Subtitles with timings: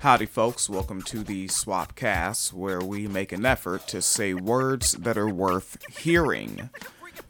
[0.00, 0.70] Howdy, folks.
[0.70, 5.76] Welcome to the SWOPcast, where we make an effort to say words that are worth
[5.94, 6.70] hearing.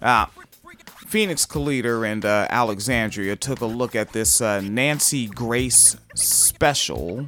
[0.01, 0.27] Uh,
[1.05, 7.27] Phoenix Calida and uh, Alexandria took a look at this uh, Nancy Grace special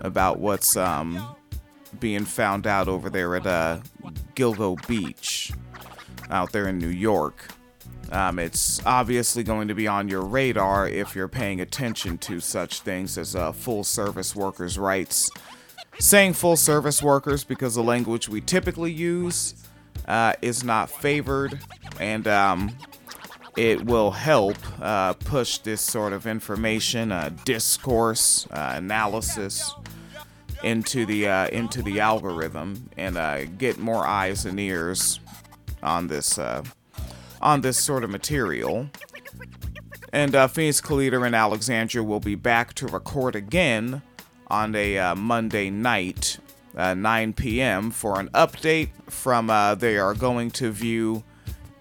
[0.00, 1.36] about what's um,
[2.00, 3.80] being found out over there at uh,
[4.34, 5.52] Gilgo Beach
[6.30, 7.48] out there in New York.
[8.12, 12.80] Um, it's obviously going to be on your radar if you're paying attention to such
[12.80, 15.30] things as uh, full service workers' rights.
[15.98, 19.54] Saying full service workers because the language we typically use
[20.06, 21.58] uh, is not favored,
[21.98, 22.76] and um,
[23.56, 29.72] it will help uh, push this sort of information, uh, discourse, uh, analysis
[30.62, 35.20] into the uh, into the algorithm and get more eyes and ears
[35.82, 36.38] on this
[37.40, 38.88] on this sort of material.
[40.12, 44.02] And uh, Phoenix Calida and Alexandria will be back to record again
[44.48, 46.38] on a uh, Monday night,
[46.76, 51.24] uh, 9 p.m., for an update from uh, they are going to view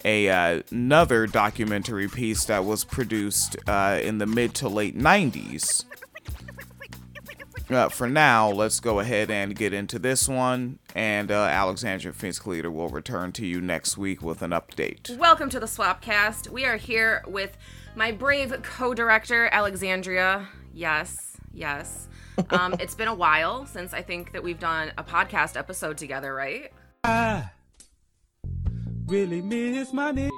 [0.03, 5.85] a, uh, another documentary piece that was produced uh, in the mid to late 90s
[7.69, 10.79] uh, for now, let's go ahead and get into this one.
[10.93, 15.15] And uh, Alexandra Phoenix Calida will return to you next week with an update.
[15.17, 16.49] Welcome to the SWOPcast.
[16.49, 17.57] We are here with
[17.95, 20.47] my brave co director, Alexandria.
[20.73, 22.07] Yes, yes.
[22.49, 26.33] Um, it's been a while since I think that we've done a podcast episode together,
[26.33, 26.71] right?
[27.03, 27.49] I
[29.07, 30.31] really miss my name.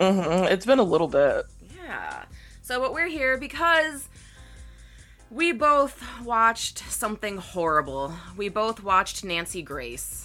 [0.00, 0.52] Mm-hmm.
[0.52, 1.44] It's been a little bit.
[1.74, 2.24] Yeah.
[2.70, 4.08] So, but we're here because
[5.28, 8.12] we both watched something horrible.
[8.36, 10.24] We both watched Nancy Grace.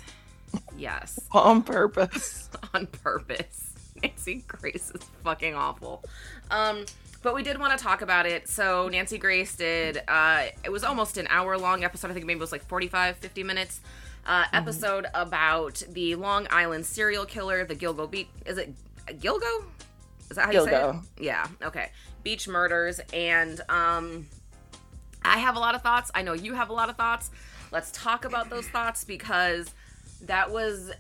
[0.78, 1.20] Yes.
[1.32, 2.52] On purpose.
[2.76, 3.74] On purpose.
[4.04, 6.04] Nancy Grace is fucking awful.
[6.52, 6.86] Um,
[7.24, 8.48] but we did want to talk about it.
[8.48, 10.04] So Nancy Grace did.
[10.08, 12.12] Uh, it was almost an hour long episode.
[12.12, 13.80] I think maybe it was like 45, 50 minutes.
[14.28, 14.56] Uh, mm-hmm.
[14.56, 18.28] episode about the Long Island serial killer, the Gilgo Beat.
[18.46, 18.72] Is it
[19.08, 19.64] Gilgo?
[20.30, 20.96] Is that how you say it?
[21.20, 21.48] Yeah.
[21.62, 21.90] Okay
[22.26, 24.26] beach murders and um
[25.24, 26.12] I have a lot of thoughts.
[26.14, 27.32] I know you have a lot of thoughts.
[27.72, 29.74] Let's talk about those thoughts because
[30.22, 30.92] that was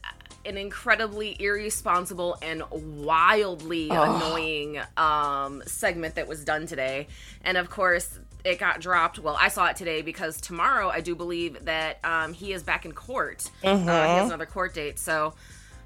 [0.46, 4.16] an incredibly irresponsible and wildly oh.
[4.16, 7.08] annoying um, segment that was done today.
[7.44, 9.20] And of course, it got dropped.
[9.20, 12.86] Well, I saw it today because tomorrow I do believe that um, he is back
[12.86, 13.50] in court.
[13.64, 13.68] Mm-hmm.
[13.68, 14.26] Uh, he has mm-hmm.
[14.26, 14.98] another court date.
[14.98, 15.36] So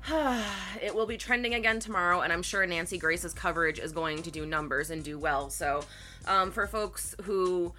[0.82, 4.32] it will be trending again tomorrow, and I'm sure Nancy Grace's coverage is going to
[4.32, 5.50] do numbers and do well.
[5.50, 5.84] So,
[6.28, 7.74] um, for folks who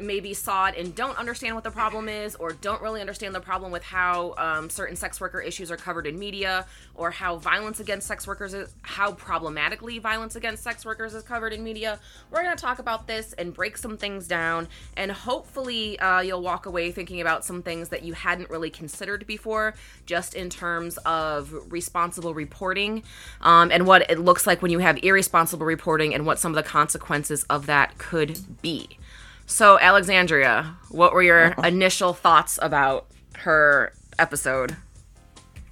[0.00, 3.40] maybe saw it and don't understand what the problem is or don't really understand the
[3.40, 7.80] problem with how um, certain sex worker issues are covered in media or how violence
[7.80, 11.98] against sex workers is how problematically violence against sex workers is covered in media
[12.30, 14.68] we're going to talk about this and break some things down.
[14.96, 19.26] And hopefully uh, you'll walk away thinking about some things that you hadn't really considered
[19.26, 19.74] before
[20.06, 23.02] just in terms of responsible reporting
[23.40, 26.56] um, and what it looks like when you have irresponsible reporting and what some of
[26.56, 28.98] the consequences of that could be
[29.46, 31.62] so, Alexandria, what were your uh-huh.
[31.66, 33.06] initial thoughts about
[33.36, 34.76] her episode?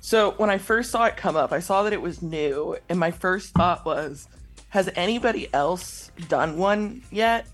[0.00, 2.98] So, when I first saw it come up, I saw that it was new, and
[2.98, 4.28] my first thought was,
[4.70, 7.46] has anybody else done one yet?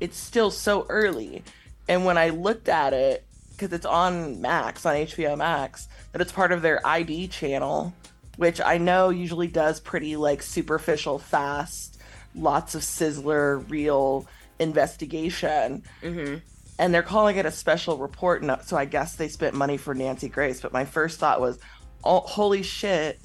[0.00, 1.42] It's still so early.
[1.88, 6.32] And when I looked at it, because it's on Max, on HBO Max, that it's
[6.32, 7.92] part of their ID channel,
[8.36, 12.00] which I know usually does pretty like superficial, fast,
[12.34, 14.26] lots of sizzler, real
[14.58, 15.82] investigation.
[16.02, 16.36] Mm-hmm.
[16.80, 18.42] And they're calling it a special report.
[18.42, 20.60] And so I guess they spent money for Nancy Grace.
[20.60, 21.58] But my first thought was,
[22.04, 23.18] oh, holy shit,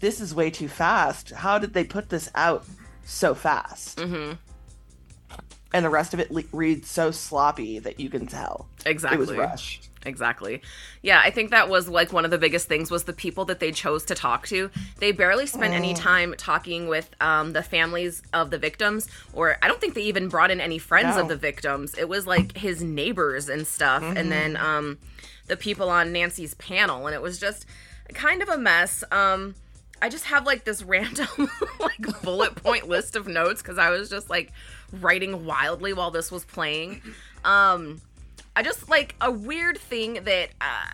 [0.00, 1.30] this is way too fast.
[1.30, 2.64] How did they put this out
[3.04, 3.98] so fast?
[3.98, 4.34] Mm-hmm
[5.72, 8.68] and the rest of it le- reads so sloppy that you can tell.
[8.86, 9.16] Exactly.
[9.16, 9.87] It was rushed.
[10.06, 10.62] Exactly.
[11.02, 13.60] Yeah, I think that was like one of the biggest things was the people that
[13.60, 14.70] they chose to talk to.
[14.98, 15.98] They barely spent any mm.
[15.98, 20.28] time talking with um, the families of the victims, or I don't think they even
[20.28, 21.22] brought in any friends no.
[21.22, 21.94] of the victims.
[21.98, 24.16] It was like his neighbors and stuff, mm-hmm.
[24.16, 24.98] and then um,
[25.46, 27.66] the people on Nancy's panel, and it was just
[28.14, 29.02] kind of a mess.
[29.10, 29.54] Um,
[30.00, 34.08] I just have like this random like bullet point list of notes because I was
[34.08, 34.52] just like
[34.92, 37.02] writing wildly while this was playing.
[37.44, 38.00] Um,
[38.56, 40.50] I just like a weird thing that.
[40.60, 40.86] Uh,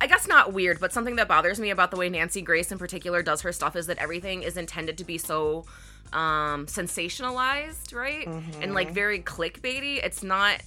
[0.00, 2.78] I guess not weird, but something that bothers me about the way Nancy Grace in
[2.78, 5.64] particular does her stuff is that everything is intended to be so
[6.12, 8.26] um sensationalized, right?
[8.26, 8.62] Mm-hmm.
[8.62, 10.04] And like very clickbaity.
[10.04, 10.60] It's not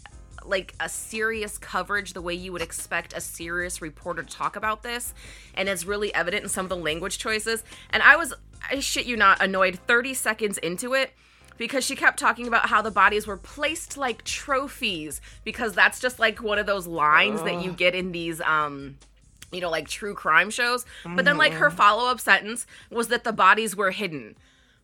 [0.48, 4.84] like a serious coverage the way you would expect a serious reporter to talk about
[4.84, 5.14] this
[5.56, 8.34] and it's really evident in some of the language choices and i was
[8.70, 11.12] i shit you not annoyed 30 seconds into it
[11.58, 16.20] because she kept talking about how the bodies were placed like trophies because that's just
[16.20, 18.98] like one of those lines that you get in these um
[19.52, 20.86] you know like true crime shows.
[21.04, 24.36] But then like her follow-up sentence was that the bodies were hidden.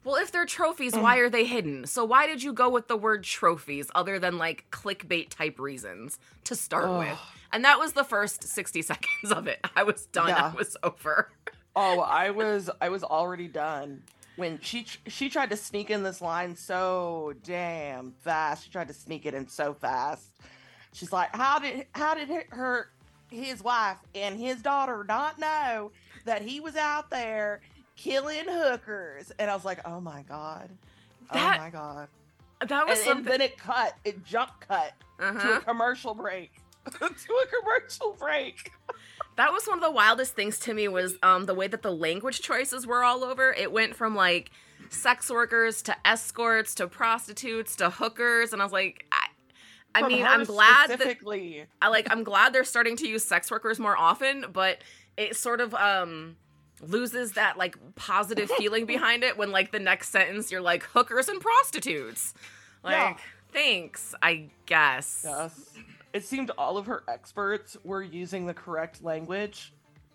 [0.03, 1.85] Well if they're trophies why are they hidden?
[1.87, 6.19] So why did you go with the word trophies other than like clickbait type reasons
[6.45, 7.19] to start with?
[7.53, 9.59] And that was the first 60 seconds of it.
[9.75, 10.29] I was done.
[10.29, 10.51] Yeah.
[10.53, 11.29] i was over.
[11.75, 14.03] Oh, I was I was already done
[14.41, 18.63] when she she tried to sneak in this line so damn fast.
[18.63, 20.25] She tried to sneak it in so fast.
[20.93, 22.89] She's like, "How did how did her-
[23.29, 25.91] his wife and his daughter not know
[26.25, 27.61] that he was out there
[27.95, 30.71] killing hookers?" And I was like, "Oh my god."
[31.31, 32.07] That- oh my god.
[32.67, 33.93] that was And, and then it cut.
[34.03, 35.59] It jump cut to uh-huh.
[35.59, 36.51] a commercial break.
[36.91, 38.71] to a commercial break.
[39.37, 41.91] That was one of the wildest things to me was um, the way that the
[41.91, 43.53] language choices were all over.
[43.53, 44.51] It went from like
[44.89, 49.27] sex workers to escorts to prostitutes to hookers, and I was like, I,
[49.95, 51.07] I mean, I'm glad that.
[51.81, 54.79] I like I'm glad they're starting to use sex workers more often, but
[55.17, 56.35] it sort of um
[56.81, 61.29] loses that like positive feeling behind it when like the next sentence you're like hookers
[61.29, 62.33] and prostitutes.
[62.83, 63.17] Like, Yeah.
[63.53, 65.21] thanks, I guess.
[65.23, 65.73] Yes.
[66.13, 69.73] It seemed all of her experts were using the correct language,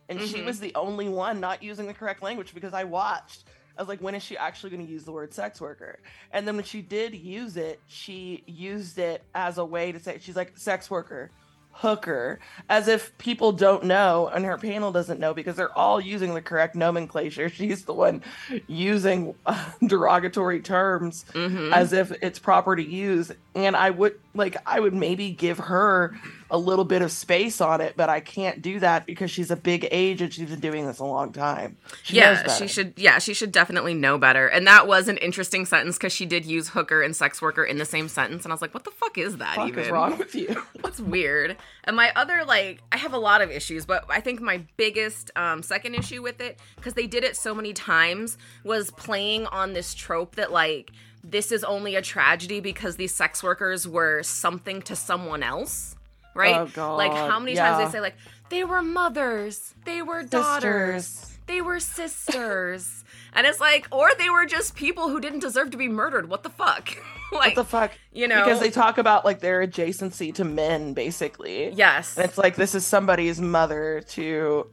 [0.09, 0.45] and she Mhm.
[0.45, 3.45] was the only one not using the correct language because I watched.
[3.79, 5.99] I was like, when is she actually going to use the word sex worker?
[6.33, 10.19] And then when she did use it, she used it as a way to say,
[10.19, 11.31] she's like, sex worker,
[11.73, 12.39] hooker,
[12.71, 16.41] as if people don't know and her panel doesn't know because they're all using the
[16.41, 17.49] correct nomenclature.
[17.51, 18.23] She's the one
[18.67, 21.75] using uh, derogatory terms Mhm.
[21.75, 26.17] as if it's proper to use and i would like i would maybe give her
[26.51, 29.57] a little bit of space on it but i can't do that because she's a
[29.57, 32.95] big age and she's been doing this a long time she yeah, she should.
[32.97, 34.47] Yeah, she should definitely know better.
[34.47, 37.79] And that was an interesting sentence because she did use hooker and sex worker in
[37.79, 39.91] the same sentence, and I was like, "What the fuck is that Fuck even?" is
[39.91, 41.57] wrong with you That's weird.
[41.85, 45.31] And my other like, I have a lot of issues, but I think my biggest
[45.37, 49.73] um, second issue with it because they did it so many times was playing on
[49.73, 50.93] this trope that like
[51.29, 55.97] this is only a tragedy because these sex workers were something to someone else.
[56.35, 56.55] Right?
[56.57, 58.15] Oh, God, Like how many times they say like
[58.51, 63.05] they were mothers, they were daughters, they were sisters.
[63.35, 66.29] and it's like or they were just people who didn't deserve to be murdered.
[66.29, 66.91] What the fuck?
[67.33, 70.93] like what the fuck you know because they talk about like their adjacency to men
[70.95, 72.17] basically Yes.
[72.17, 74.71] and it's like this is somebody's mother to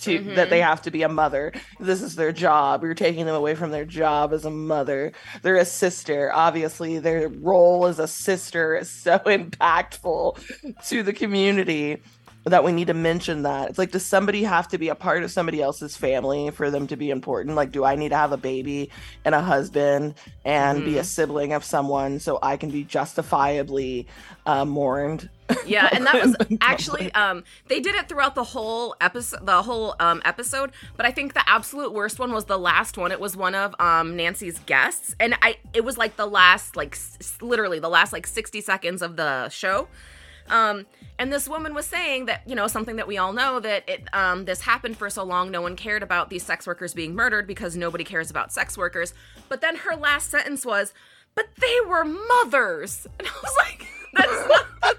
[0.00, 0.34] to Mm-hmm.
[0.34, 1.52] that they have to be a mother.
[1.78, 2.82] This is their job.
[2.82, 5.12] You're taking them away from their job as a mother.
[5.42, 6.30] They're a sister.
[6.34, 12.02] Obviously their role as a sister is so impactful to the community
[12.44, 13.70] that we need to mention that.
[13.70, 16.86] It's like does somebody have to be a part of somebody else's family for them
[16.86, 17.56] to be important?
[17.56, 18.90] Like do i need to have a baby
[19.24, 20.14] and a husband
[20.44, 24.06] and be a sibling of someone so i can be justifiably
[24.46, 25.28] uh, mourned?
[25.66, 29.94] Yeah, and that was actually um they did it throughout the whole episode the whole
[30.00, 33.12] um episode, but I think the absolute worst one was the last one.
[33.12, 36.94] It was one of um Nancy's guests and I it was like the last like
[36.94, 39.88] s- literally the last like 60 seconds of the show.
[40.50, 40.86] Um
[41.18, 44.08] and this woman was saying that, you know, something that we all know that it
[44.12, 47.46] um this happened for so long no one cared about these sex workers being murdered
[47.46, 49.14] because nobody cares about sex workers.
[49.48, 50.92] But then her last sentence was,
[51.34, 54.96] "But they were mothers." And I was like, that's not the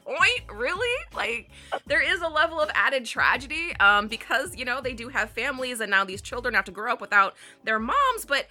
[0.00, 1.50] point really like
[1.86, 5.80] there is a level of added tragedy um because you know they do have families
[5.80, 8.46] and now these children have to grow up without their moms but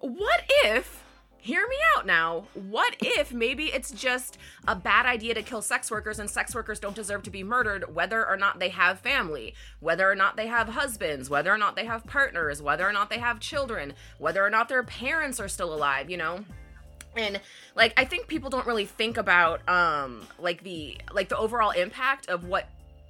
[0.00, 1.04] what if
[1.40, 2.44] hear me out now.
[2.54, 6.80] What if maybe it's just a bad idea to kill sex workers and sex workers
[6.80, 10.46] don't deserve to be murdered whether or not they have family whether or not they
[10.46, 14.44] have husbands whether or not they have partners whether or not they have children whether
[14.44, 16.44] or not their parents are still alive you know?
[17.16, 17.40] And
[17.74, 22.28] like i think people don't really think about um like the like the overall impact
[22.28, 22.68] of what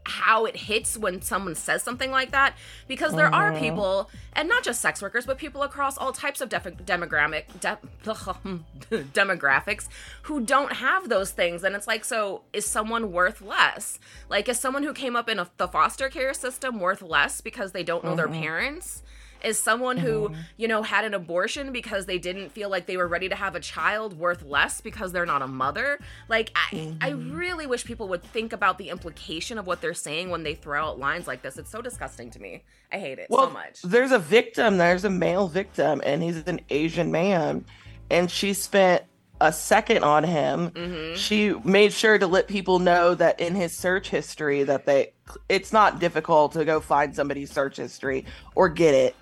[0.08, 3.60] how it hits when someone says something like that because there are mm-hmm.
[3.60, 7.78] people and not just sex workers but people across all types of def- demographic de-
[9.12, 9.88] demographics
[10.22, 11.62] who don't have those things.
[11.62, 13.98] And it's like so is someone worth less?
[14.28, 17.72] Like is someone who came up in a, the foster care system worth less because
[17.72, 18.42] they don't know their mm-hmm.
[18.42, 19.02] parents
[19.45, 23.09] is someone who you know had an abortion because they didn't feel like they were
[23.09, 27.11] ready to have a child worth less because they're not a mother like i i
[27.11, 30.85] really wish people would think about the implication of what they're saying when they throw
[30.85, 34.12] out lines like this it's so disgusting to me i hate it so much There's
[34.12, 37.64] a victim, there's a male victim, and he's an Asian man.
[38.11, 39.04] And she spent
[39.40, 40.71] a second on him.
[40.71, 41.14] Mm-hmm.
[41.14, 45.12] She made sure to let people know that in his search history that they
[45.49, 49.16] it's not difficult to go find somebody's search history or get it.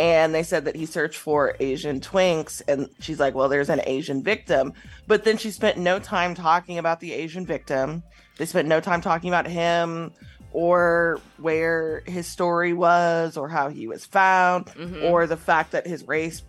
[0.00, 2.62] And they said that he searched for Asian twinks.
[2.66, 4.72] And she's like, well, there's an Asian victim.
[5.06, 8.02] But then she spent no time talking about the Asian victim.
[8.38, 10.12] They spent no time talking about him
[10.52, 15.10] or where his story was or how he was found Mhm.
[15.10, 16.42] or the fact that his race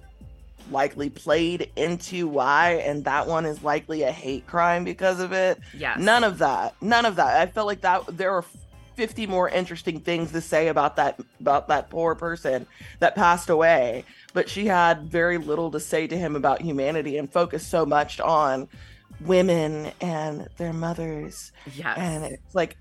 [0.72, 5.60] likely played into why and that one is likely a hate crime because of it
[5.77, 5.96] Yeah.
[6.00, 8.46] none of that none of that i felt like that there were
[8.95, 12.65] 50 more interesting things to say about that about that poor person
[13.00, 17.31] that passed away but she had very little to say to him about humanity and
[17.31, 18.67] focused so much on
[19.21, 21.98] women and their mothers Yes.
[21.98, 22.77] and it's like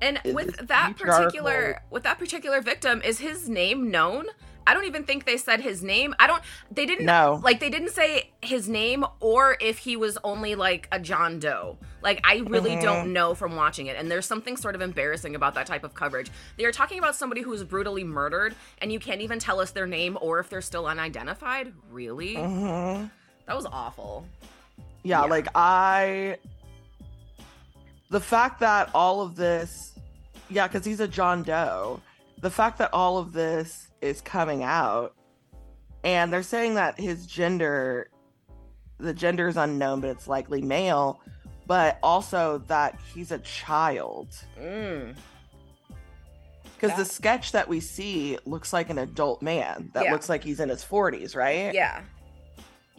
[0.00, 4.26] And with that particular with that particular victim, is his name known?
[4.66, 6.14] I don't even think they said his name.
[6.18, 6.42] I don't.
[6.70, 7.06] They didn't.
[7.06, 7.40] No.
[7.42, 11.78] Like they didn't say his name or if he was only like a John Doe.
[12.02, 12.82] Like I really Mhm.
[12.82, 13.96] don't know from watching it.
[13.96, 16.30] And there's something sort of embarrassing about that type of coverage.
[16.56, 19.70] They are talking about somebody who was brutally murdered, and you can't even tell us
[19.70, 21.72] their name or if they're still unidentified.
[21.90, 22.36] Really?
[22.36, 23.10] mhm.
[23.46, 24.26] That was awful.
[25.04, 25.30] yeah, Yeah.
[25.30, 26.38] like I
[28.10, 29.94] the fact that all of this
[30.50, 32.00] yeah, because he's a John Doe.
[32.42, 35.14] The fact that all of this is coming out
[36.04, 38.08] and they're saying that his gender
[38.98, 41.20] the gender is unknown, but it's likely male,
[41.66, 44.28] but also that he's a child.
[44.60, 45.16] Mm.
[46.78, 50.12] Because the sketch that we see looks like an adult man that Yeah.
[50.12, 51.72] looks like he's in his 40s, right?
[51.74, 52.02] Yeah.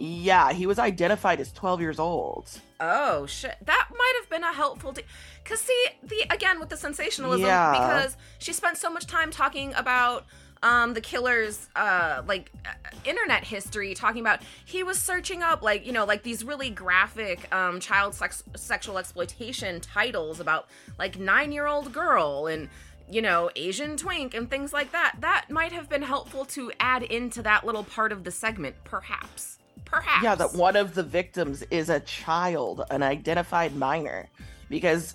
[0.05, 2.49] Yeah, he was identified as 12 years old.
[2.81, 3.55] Oh shit!
[3.65, 5.03] That might have been a helpful, de-
[5.45, 7.71] cause see the again with the sensationalism Yeah.
[7.71, 10.25] because she spent so much time talking about
[10.61, 12.71] um the killer's uh like uh,
[13.05, 17.53] internet history, talking about he was searching up like you know like these really graphic
[17.55, 20.67] um child sex sexual exploitation titles about
[20.99, 22.67] like nine year old girl and
[23.09, 25.15] you know Asian twink and things like that.
[25.21, 29.59] That might have been helpful to add into that little part of the segment, perhaps.
[29.93, 30.23] Perhaps.
[30.23, 34.27] Yeah, that one of the victims is a child, an identified minor,
[34.67, 35.13] because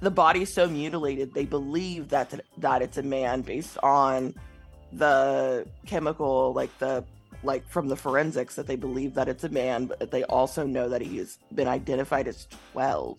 [0.00, 4.34] the body's so mutilated, they believe that that it's a man based on
[4.92, 7.04] the chemical, like the
[7.42, 10.90] like from the forensics, that they believe that it's a man, but they also know
[10.90, 13.18] that he has been identified as twelve.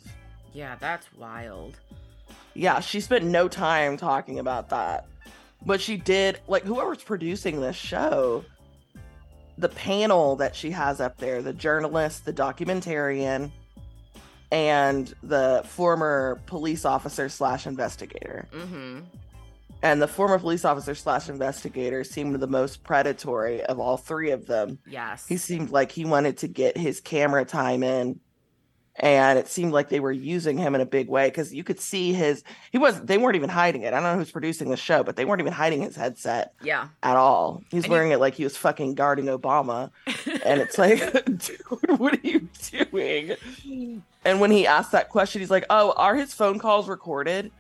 [0.54, 1.80] Yeah, that's wild.
[2.54, 5.08] Yeah, she spent no time talking about that.
[5.66, 8.46] But she did, like, whoever's producing this show,
[9.58, 13.52] the panel that she has up there, the journalist, the documentarian,
[14.52, 18.48] and the former police officer slash investigator.
[18.54, 19.00] Mm-hmm.
[19.84, 24.48] And the former police officer slash investigator seemed the most predatory of all three of
[24.48, 24.80] them.
[24.88, 25.28] Yes.
[25.28, 28.20] He seemed like he wanted to get his camera time in
[29.00, 31.80] and it seemed like they were using him in a big way because you could
[31.80, 33.94] see his he was they weren't even hiding it.
[33.94, 36.90] I don't know who's producing the show but they weren't even hiding his headset yeah.
[37.04, 37.64] at all.
[37.70, 39.92] He's And wearing it like he was fucking guarding obama.
[40.44, 44.04] And it's like dude what are you doing?
[44.26, 47.52] And when he asked that question he's like oh are his phone calls recorded?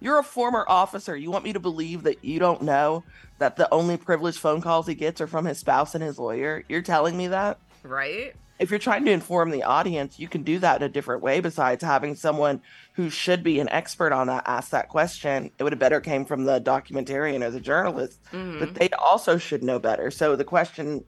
[0.00, 1.16] You're a former officer.
[1.16, 3.02] You want me to believe that you don't know
[3.38, 6.64] that the only privileged phone calls he gets are from his spouse and his lawyer?
[6.68, 7.58] You're telling me that?
[7.82, 8.34] Right?
[8.58, 11.40] If you're trying to inform the audience, you can do that in a different way
[11.40, 12.60] besides having someone
[12.94, 15.50] who should be an expert on that ask that question.
[15.58, 18.58] It would have better came from the documentarian or the journalist, Mhm.
[18.58, 20.10] but they also should know better.
[20.10, 21.04] So the question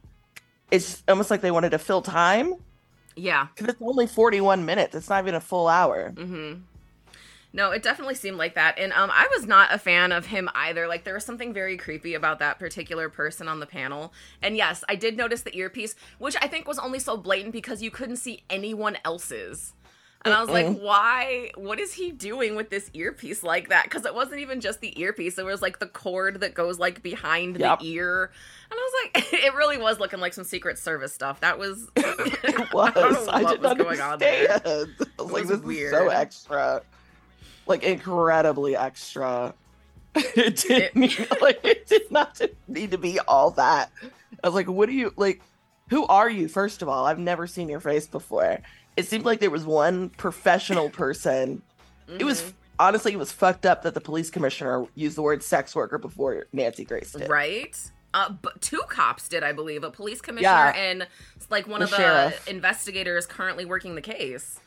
[0.71, 2.55] is almost like they wanted to fill time
[3.17, 3.47] Yeah.
[3.55, 4.95] because it's only 41 minutes.
[4.95, 6.13] It's not even a full hour.
[6.15, 6.61] Mm-hmm.
[7.53, 8.79] No, it definitely seemed like that.
[8.79, 10.87] And um I was not a fan of him either.
[10.87, 14.13] Like there was something very creepy about that particular person on the panel.
[14.43, 17.83] And yes, I did notice the earpiece, which I think was only so blatant because
[17.83, 19.73] you couldn't see anyone else's.
[20.25, 21.53] And I was like, why?
[21.55, 23.85] What is he doing with this earpiece like that?
[23.85, 27.03] Because it wasn't even just the earpiece, it was like the cord that goes like
[27.05, 27.79] behind Yep.
[27.79, 28.31] the ear.
[28.71, 31.41] And I was like, it really was looking like some Secret Service stuff.
[31.41, 32.05] That was, It
[32.45, 33.29] I don't know was.
[33.29, 34.51] I, what didn't was going on there.
[34.55, 34.63] understand.
[35.19, 36.83] I was like, was this is so extra.
[37.69, 39.55] Like incredibly extra.
[40.15, 43.93] It didn't need, like it did not need to be all that.
[44.43, 45.41] I was like, what do you like?
[45.91, 46.49] Who are you?
[46.49, 48.59] First of all, I've never seen your face before.
[48.97, 51.63] It seemed like there was one professional person.
[52.19, 52.53] It was Mhm.
[52.81, 56.47] honestly, it was fucked up that the police commissioner used the word sex worker before
[56.53, 57.29] Nancy Grace did.
[57.29, 57.77] Right.
[58.15, 60.73] Uh, but two cops did, I believe, a police commissioner Yeah.
[60.75, 61.07] and
[61.51, 62.49] like one The of the sheriff.
[62.49, 64.59] investigators currently working the case.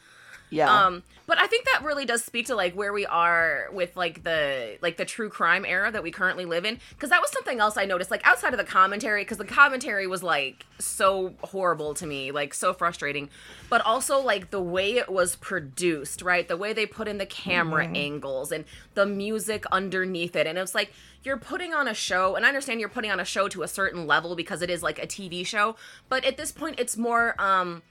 [0.51, 0.85] Yeah.
[0.85, 4.23] Um, but I think that really does speak to like where we are with like
[4.23, 6.77] the like the true crime era that we currently live in.
[6.89, 10.07] Because that was something else I noticed, like outside of the commentary, because the commentary
[10.07, 13.29] was like so horrible to me, like so frustrating.
[13.69, 16.45] But also like the way it was produced, right?
[16.45, 20.61] The way they put in the camera angles and the music underneath it, and it
[20.61, 20.91] was like
[21.23, 23.67] you're putting on a show, and I understand you're putting on a show to a
[23.69, 25.77] certain level because it is like a TV show,
[26.09, 27.83] but at this point, it's more um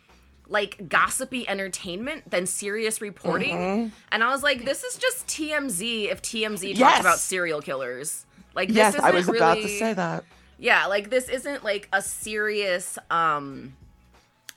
[0.50, 3.92] like gossipy entertainment than serious reporting.
[4.12, 6.78] And I was like, this is just TMZ if TMZ Yes.
[6.78, 8.26] talked about serial killers.
[8.54, 10.24] Like this yes, isn't I was really, about to say that.
[10.58, 13.74] Yeah, like this isn't like a serious um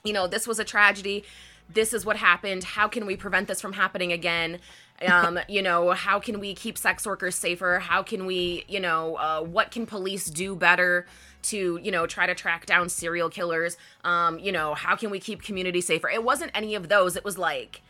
[0.02, 1.24] you know, this was a tragedy.
[1.72, 2.62] This is what happened.
[2.62, 4.58] How can we prevent this from happening again?
[5.06, 7.78] Um, you know, how can we keep sex workers safer?
[7.78, 11.06] How can we, you know, uh, what can police do better
[11.44, 13.76] to, you know, try to track down serial killers?
[14.04, 16.08] Um, you know, how can we keep community safer?
[16.08, 17.16] It wasn't any of those.
[17.16, 17.82] It was like,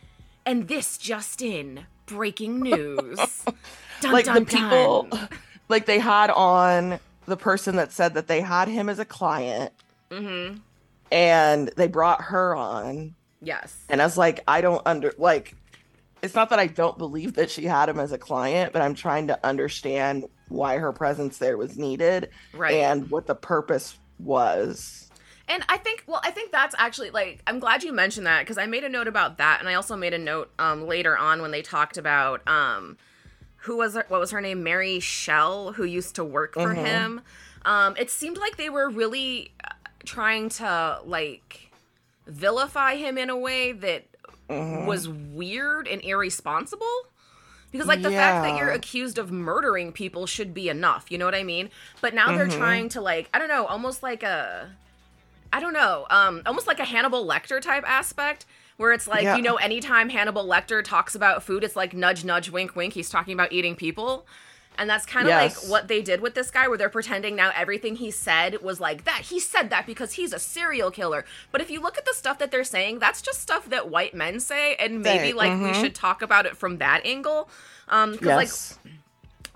[0.46, 3.18] and this just in breaking news.
[4.00, 5.28] Dun, like dun, the people dun.
[5.68, 9.72] like they had on the person that said that they had him as a client
[10.10, 10.58] Mm-hmm.
[11.10, 13.74] and they brought her on Yes.
[13.88, 15.56] and i was like i don't under like
[16.24, 18.94] it's not that i don't believe that she had him as a client but i'm
[18.94, 22.74] trying to understand why her presence there was needed Right.
[22.74, 25.10] and what the purpose was
[25.48, 28.56] And I think, well, I think that's actually like I'm glad you mentioned that because
[28.58, 31.42] I made a note about that, and I also made a note um, later on
[31.42, 32.96] when they talked about um,
[33.56, 36.86] who was her, what was her name, Mary Shell, who used to work for Mhm.
[36.86, 37.20] him.
[37.66, 39.68] Um, it seemed like they were really uh,
[40.06, 41.70] trying to like
[42.26, 44.04] vilify him in a way that
[44.48, 44.86] Mhm.
[44.86, 47.06] was weird and irresponsible.
[47.72, 51.24] Because like the fact that you're accused of murdering people should be enough, you know
[51.24, 51.70] what I mean?
[52.00, 52.56] But now they're Mhm.
[52.56, 54.70] trying to like I don't know, almost like a
[55.52, 58.46] I don't know, um almost like a Hannibal Lecter type aspect
[58.76, 59.36] where it's like, Yeah.
[59.36, 63.10] you know, anytime Hannibal Lecter talks about food, it's like nudge nudge wink wink, he's
[63.10, 64.24] talking about eating people.
[64.76, 65.62] And that's kind of Yes.
[65.62, 68.80] like what they did with this guy, where they're pretending now everything he said was
[68.80, 69.20] like that.
[69.22, 71.24] He said that because he's a serial killer.
[71.52, 74.14] But if you look at the stuff that they're saying, that's just stuff that white
[74.14, 75.80] men say, and maybe like we mhm.
[75.80, 77.48] should talk about it from that angle.
[77.88, 78.92] Um, because yes like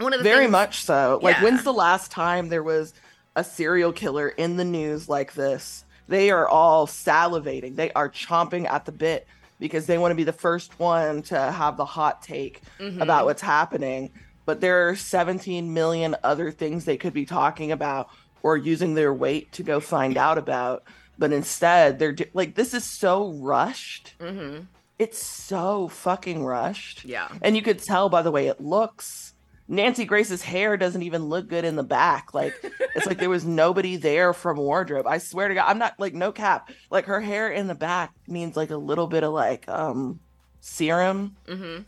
[0.00, 1.44] one of the very things, much so like Yeah.
[1.44, 2.92] when's the last time there was
[3.34, 8.68] a serial killer in the news like this they are all salivating they are chomping
[8.70, 9.26] at the bit
[9.58, 13.00] because they want to be the first one to have the hot take Mhm.
[13.00, 14.10] about what's happening
[14.48, 18.08] but there are 17 million other things they could be talking about
[18.42, 20.82] or using their weight to go find out about
[21.18, 24.66] but instead they're like this is so rushed Mhm.
[24.98, 27.28] it's so fucking rushed Yeah.
[27.42, 29.34] and you could tell by the way it looks.
[29.70, 32.32] Nancy Grace's hair doesn't even look good in the back.
[32.32, 32.54] Like
[32.96, 35.06] it's like there was nobody there from wardrobe.
[35.06, 36.70] I swear to God, I'm not like no cap.
[36.90, 40.20] Like her hair in the back means like a little bit of like um
[40.62, 41.36] serum.
[41.46, 41.82] Mm-hmm.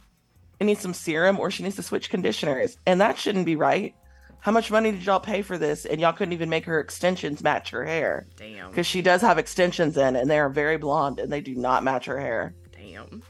[0.61, 3.95] It needs some serum, or she needs to switch conditioners, and that shouldn't be right.
[4.41, 5.85] How much money did y'all pay for this?
[5.87, 8.69] And y'all couldn't even make her extensions match her hair Damn.
[8.71, 11.83] because she does have extensions in, and they are very blonde, and they do not
[11.83, 12.55] match her hair.
[12.73, 13.23] Damn.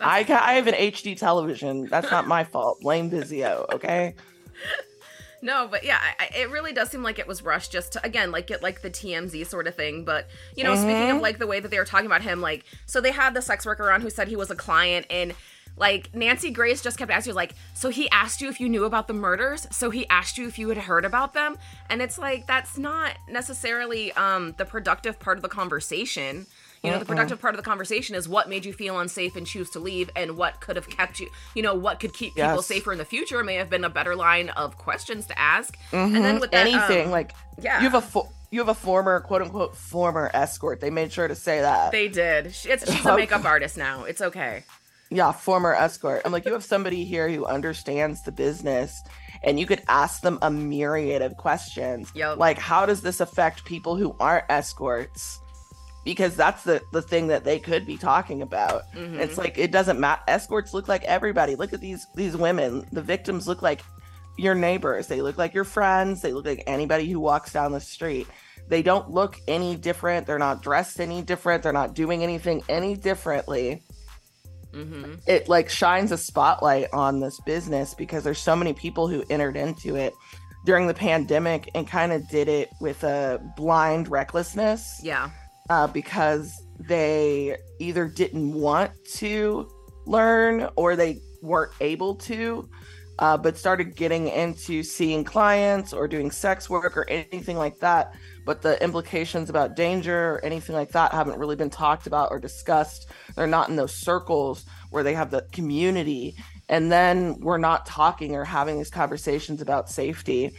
[0.00, 1.86] I That's- I have an HD television.
[1.86, 2.80] That's not my fault.
[2.80, 4.14] Blame Vizio, okay?
[5.44, 8.30] No, but yeah, I, it really does seem like it was rushed just to again
[8.30, 10.04] like get like the TMZ sort of thing.
[10.04, 11.20] But you know, speaking of Mhm.
[11.22, 13.66] like the way that they were talking about him, like so they had the sex
[13.66, 15.34] worker on who said he was a client and.
[15.76, 18.84] Like Nancy Grace just kept asking, you, like, so he asked you if you knew
[18.84, 21.56] about the murders, so he asked you if you had heard about them,
[21.88, 26.46] and it's like that's not necessarily um the productive part of the conversation.
[26.84, 29.46] You know, the productive part of the conversation is what made you feel unsafe and
[29.46, 32.56] choose to leave, and what could have kept you, you know, what could keep people
[32.56, 32.66] Yes.
[32.66, 35.78] safer in the future may have been a better line of questions to ask.
[35.92, 36.40] And then Mhm.
[36.40, 39.76] with that, anything um, like yeah, you have a you have a former quote unquote
[39.76, 40.80] former escort.
[40.80, 41.92] They made sure to say that.
[41.92, 42.46] they did.
[42.46, 44.02] It's, she's a makeup artist now.
[44.04, 44.64] It's okay.
[45.14, 46.22] Yeah, former escort.
[46.24, 49.02] I'm like, you have somebody here who understands the business,
[49.42, 52.10] and you could ask them a myriad of questions.
[52.14, 52.38] Yep.
[52.38, 55.40] Like, how does this affect people who aren't escorts?
[56.04, 58.82] Because that's the the thing that they could be talking about.
[58.92, 59.20] Mhm.
[59.20, 60.22] It's like it doesn't matter.
[60.26, 61.54] Escorts look like everybody.
[61.54, 62.84] Look at these these women.
[62.90, 63.82] The victims look like
[64.36, 65.06] your neighbors.
[65.06, 66.20] They look like your friends.
[66.22, 68.26] They look like anybody who walks down the street.
[68.68, 70.26] They don't look any different.
[70.26, 71.62] They're not dressed any different.
[71.62, 73.82] They're not doing anything any differently.
[74.72, 75.20] Mhm.
[75.26, 79.56] It like shines a spotlight on this business because there's so many people who entered
[79.56, 80.14] into it
[80.64, 85.30] during the pandemic and kind of did it with a blind recklessness Yeah.
[85.70, 89.68] uh, because they either didn't want to
[90.06, 92.68] learn or they weren't able to,
[93.18, 98.14] uh, but started getting into seeing clients or doing sex work or anything like that
[98.44, 102.38] but the implications about danger or anything like that haven't really been talked about or
[102.38, 103.08] discussed.
[103.36, 106.36] They're not in those circles where they have the community.
[106.68, 110.52] And then we're not talking or having these conversations about safety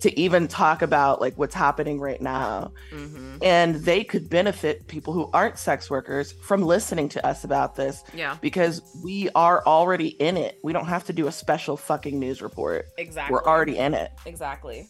[0.00, 2.72] to even talk about like what's happening right now.
[2.92, 3.38] Mm-hmm.
[3.42, 8.04] And they could benefit people who aren't sex workers from listening to us about this
[8.14, 10.58] Yeah, because we are already in it.
[10.62, 12.86] We don't have to do a special fucking news report.
[12.96, 13.32] exactly.
[13.32, 14.12] We're already in it.
[14.24, 14.88] Exactly.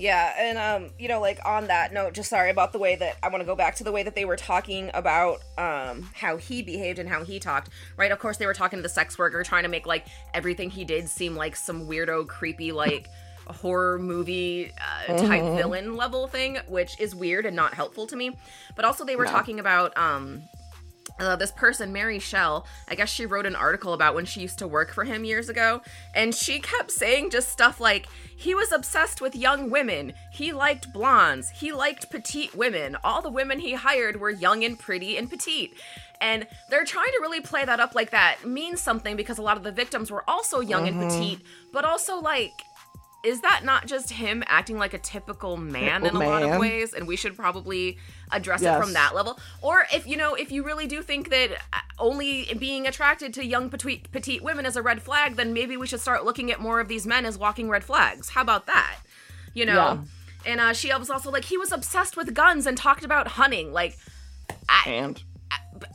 [0.00, 3.16] Yeah, and um, you know, like on that note, just sorry about the way that
[3.20, 6.36] I want to go back to the way that they were talking about um how
[6.36, 7.70] he behaved and how he talked.
[7.96, 8.12] Right?
[8.12, 10.84] Of course, they were talking to the sex worker, trying to make like everything he
[10.84, 13.08] did seem like some weirdo, creepy, like
[13.48, 15.56] horror movie uh, type Mhm.
[15.56, 18.36] villain level thing, which is weird and not helpful to me.
[18.76, 19.30] But also, they were No.
[19.32, 20.42] talking about um
[21.18, 24.58] uh, this person, Mary Shell, I guess she wrote an article about when she used
[24.58, 25.80] to work for him years ago,
[26.14, 30.92] and she kept saying just stuff like, he was obsessed with young women, he liked
[30.92, 35.28] blondes, he liked petite women, all the women he hired were young and pretty and
[35.28, 35.74] petite.
[36.20, 39.56] And they're trying to really play that up like that means something because a lot
[39.56, 41.08] of the victims were also young and Mhm.
[41.08, 42.52] petite, but also like,
[43.24, 46.58] is that not just him acting like a typical man in a Typical lot of
[46.60, 46.92] ways?
[46.94, 47.98] And we should probably
[48.30, 49.38] address it from that level.
[49.62, 53.44] Or if you know, if you really do think that uh, only being attracted to
[53.44, 56.60] young petite petite women is a red flag, then maybe we should start looking at
[56.60, 58.30] more of these men as walking red flags.
[58.30, 58.98] How about that?
[59.54, 60.04] You know.
[60.46, 63.72] And uh, she was also like he was obsessed with guns and talked about hunting.
[63.72, 63.98] Like
[64.68, 65.22] I, and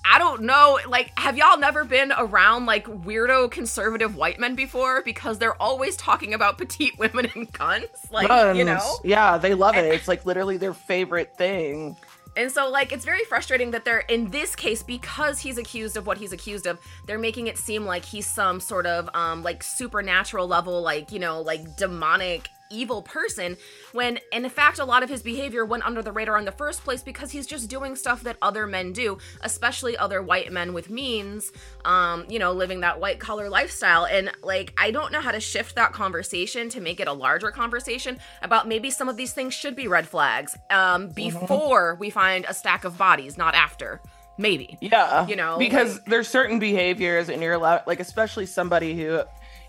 [0.05, 0.79] I don't know.
[0.87, 5.01] Like, have y'all never been around like weirdo conservative white men before?
[5.03, 7.87] Because they're always talking about petite women and guns.
[8.11, 8.65] Like, you guns.
[8.65, 8.99] know.
[9.03, 9.85] Yeah, they love it.
[9.85, 11.95] It's like literally their favorite thing.
[12.35, 16.07] And so, like, it's very frustrating that they're, in this case, because he's accused of
[16.07, 19.61] what he's accused of, they're making it seem like he's some sort of, um, like,
[19.61, 23.57] supernatural level, like, you know, like, demonic, evil person,
[23.91, 26.83] when, in fact, a lot of his behavior went under the radar in the first
[26.83, 30.89] place because he's just doing stuff that other men do, especially other white men with
[30.89, 31.51] means,
[31.85, 34.05] um, you know, living that white collar lifestyle.
[34.05, 37.51] And, like, I don't know how to shift that conversation to make it a larger
[37.51, 42.45] conversation about maybe some of these things should be red flags, um, before we find
[42.47, 44.01] a stack of bodies, not after.
[44.37, 44.77] Maybe.
[44.81, 45.27] Yeah.
[45.27, 49.21] You know, because like- there's certain behaviors and you're allowed like especially somebody who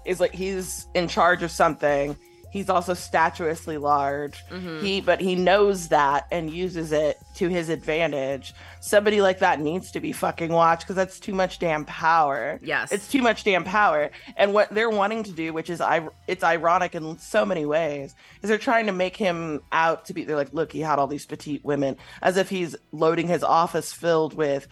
[0.07, 2.17] is like he's in charge of something.
[2.55, 4.45] He's also statuously large.
[4.49, 4.81] Mhm.
[4.81, 8.55] He but he knows that and uses it to his advantage.
[8.81, 12.61] Somebody like that needs to be fucking watched because that's too much damn power.
[12.63, 12.93] Yes.
[12.93, 14.13] It's too much damn power.
[14.37, 18.15] And what they're wanting to do, which is I it's ironic in so many ways,
[18.41, 21.09] is they're trying to make him out to be they're like, look, he had all
[21.09, 24.69] these petite women, as if he's loading his office filled with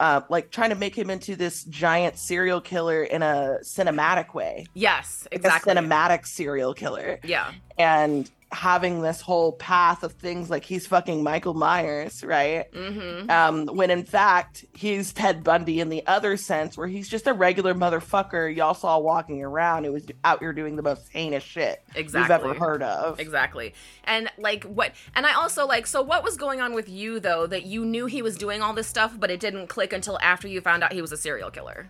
[0.00, 4.66] uh, like trying to make him into this giant serial killer in a cinematic way.
[4.74, 5.72] yes, Like exactly.
[5.72, 7.18] a cinematic serial killer.
[7.24, 7.52] yeah.
[7.78, 12.70] And having this whole path of things like he's fucking Michael Myers, right?
[12.72, 13.30] Mm-hmm.
[13.30, 17.32] um, when in fact he's Ted Bundy in the other sense, where he's just a
[17.32, 21.82] regular motherfucker y'all saw walking around who was out here doing the most heinous shit
[21.94, 22.20] Exactly.
[22.20, 23.18] you've ever heard of.
[23.18, 23.72] Exactly.
[24.04, 27.46] And like what and I also like so what was going on with you though
[27.46, 30.46] that you knew he was doing all this stuff but it didn't click until after
[30.46, 31.88] you found out he was a serial killer?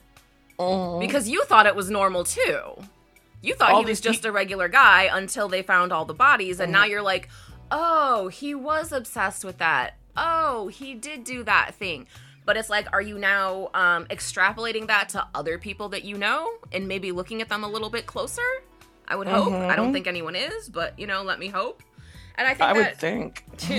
[0.59, 1.01] Mhm.
[1.01, 2.77] Because you thought it was normal too.
[3.43, 6.61] You thought All he was just a regular guy until they found all the bodies
[6.61, 7.29] and now you're like,
[7.71, 9.97] "Oh, he was obsessed with that.
[10.17, 12.07] Oh, he did do that thing."
[12.45, 16.51] But it's like, are you now um, extrapolating that to other people that you know
[16.73, 18.43] and maybe looking at them a little bit closer?
[19.07, 19.53] I would hope.
[19.53, 19.93] I don't Mhm.
[19.93, 21.83] think anyone is, but you know, let me hope.
[22.37, 23.45] And I think I would think.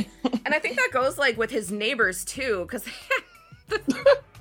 [0.45, 2.85] and I think that goes like with his neighbors too, because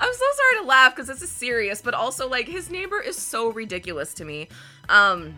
[0.00, 3.16] I'm so sorry to laugh because this is serious, but also like his neighbor is
[3.16, 4.48] so ridiculous to me.
[4.88, 5.34] Um,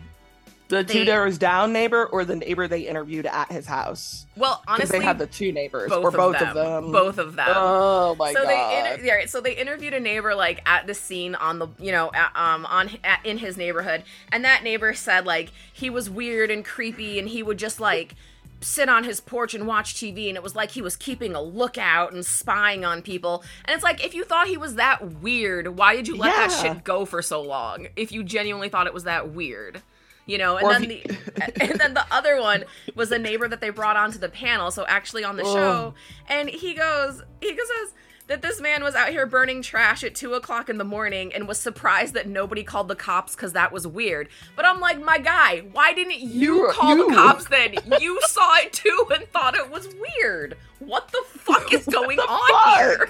[0.69, 4.27] The They- two doors down neighbor or the neighbor they interviewed at his house?
[4.35, 6.91] well, honestly, they had the two neighbors both or of both them, of them.
[6.91, 7.47] both of them.
[7.49, 8.49] Oh my so god.
[8.49, 11.67] they inter- yeah, right, so they interviewed a neighbor like at the scene on the
[11.79, 15.89] you know at, um on at, in his neighborhood and that neighbor said like he
[15.89, 18.13] was weird and creepy and he would just like
[18.61, 21.41] sit on his porch and watch TV and it was like he was keeping a
[21.41, 23.43] lookout and spying on people.
[23.65, 26.51] And it's like if you thought he was that weird why did you let that
[26.51, 27.87] shit go for so long?
[27.95, 29.81] If you genuinely thought it was that weird
[30.25, 30.57] you know?
[30.57, 32.63] And Or then if the and then the other one
[32.95, 35.53] was a neighbor that they brought onto the panel so actually on the Ugh.
[35.53, 35.93] show
[36.27, 37.93] and he goes he goes
[38.29, 41.47] that this man was out here burning trash at two o'clock in the morning and
[41.47, 44.29] was surprised that nobody called the cops because that was weird.
[44.55, 47.75] But I'm like, my guy, why didn't you, You- call the cops then?
[47.99, 50.55] You saw it too and thought it was weird.
[50.79, 52.77] What the fuck is going on fuck?
[52.77, 53.09] here?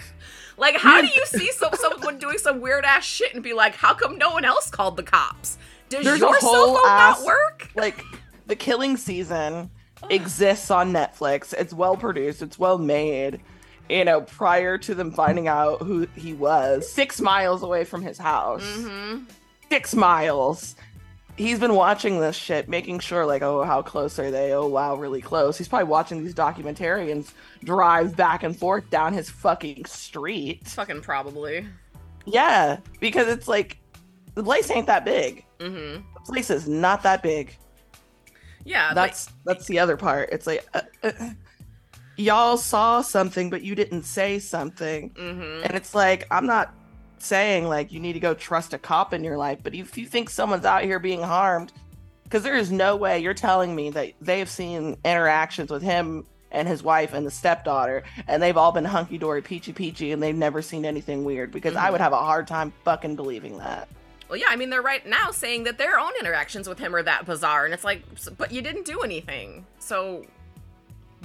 [0.58, 3.76] Like, how do you see some, someone doing some weird ass shit and be like,
[3.76, 5.58] how come no one else called the cops?
[5.90, 7.70] Does There's your cell phone ass- not work?
[7.76, 8.04] like
[8.48, 9.70] the killing season
[10.10, 11.54] exists on Netflix.
[11.54, 13.42] It's well produced, it's well made.
[13.90, 18.18] You know, prior to them finding out who he was, six miles away from his
[18.18, 18.64] house.
[18.64, 19.24] Mm-hmm.
[19.70, 20.76] Six miles.
[21.38, 24.54] He's been watching this shit, making sure, like, oh, how close are they?
[24.54, 25.58] Oh, wow, really close.
[25.58, 27.32] He's probably watching these documentarians
[27.64, 30.68] drive back and forth down his fucking street.
[30.68, 31.66] Fucking probably.
[32.26, 33.78] Yeah, because it's like,
[34.36, 35.46] the place ain't that big.
[35.60, 36.02] Mm-hmm.
[36.14, 37.56] The place is not that big.
[38.66, 40.30] Yeah, that's that's the other part.
[40.32, 41.12] It's like uh, uh,
[42.20, 45.64] y'all saw something, but you didn't say something, mm-hmm.
[45.64, 46.74] and it's like I'm not
[47.20, 50.06] saying like you need to go trust a cop in your life, but if you
[50.06, 51.74] think someone's out here being harmed,
[52.24, 56.26] because there is no way you're telling me that they have seen interactions with him
[56.52, 60.22] and his wife and the stepdaughter, and they've all been hunky dory, peachy peachy, and
[60.22, 61.52] they've never seen anything weird.
[61.52, 61.92] Because I Mhm.
[61.94, 63.88] would have a hard time fucking believing that.
[64.30, 67.04] Well, yeah, I mean, they're right now saying that their own interactions with him are
[67.04, 68.04] that bizarre, and it's like,
[68.38, 69.66] but you didn't do anything.
[69.80, 70.26] So,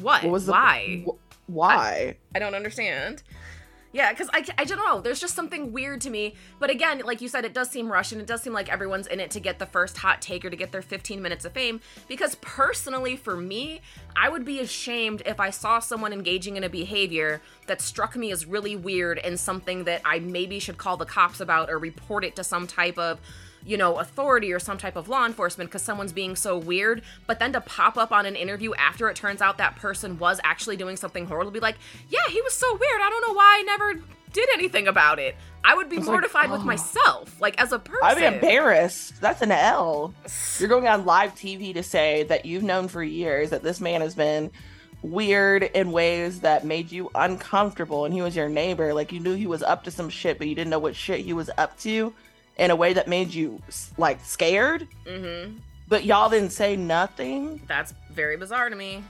[0.00, 0.22] what?
[0.22, 1.04] What was the Why?
[1.06, 2.16] wh- why?
[2.34, 3.22] I don't understand.
[3.94, 5.00] Yeah, because I, I don't know.
[5.00, 6.34] There's just something weird to me.
[6.58, 9.06] But again, like you said, it does seem rushed and it does seem like everyone's
[9.06, 11.52] in it to get the first hot take or to get their 15 minutes of
[11.52, 11.80] fame.
[12.08, 13.82] Because personally, for me,
[14.16, 18.32] I would be ashamed if I saw someone engaging in a behavior that struck me
[18.32, 22.24] as really weird and something that I maybe should call the cops about or report
[22.24, 23.20] it to some type of
[23.64, 27.38] you know, authority or some type of law enforcement because someone's being so weird, but
[27.38, 30.76] then to pop up on an interview after it turns out that person was actually
[30.76, 31.76] doing something horrible, be like,
[32.08, 33.00] yeah, he was so weird.
[33.02, 35.36] I don't know why I never did anything about it.
[35.64, 36.64] I would be like, mortified with oh.
[36.64, 38.00] myself, like as a person.
[38.02, 39.20] I'd be embarrassed.
[39.20, 40.12] That's an L.
[40.58, 44.02] You're going on live TV to say that you've known for years that this man
[44.02, 44.50] has been
[45.02, 48.92] weird in ways that made you uncomfortable and he was your neighbor.
[48.92, 51.20] Like you knew he was up to some shit, but you didn't know what shit
[51.20, 52.12] he was up to
[52.56, 53.60] in a way that made you
[53.98, 54.86] like scared.
[55.06, 55.58] Mm-hmm.
[55.88, 57.60] But y'all didn't say nothing.
[57.66, 59.04] That's very bizarre to me.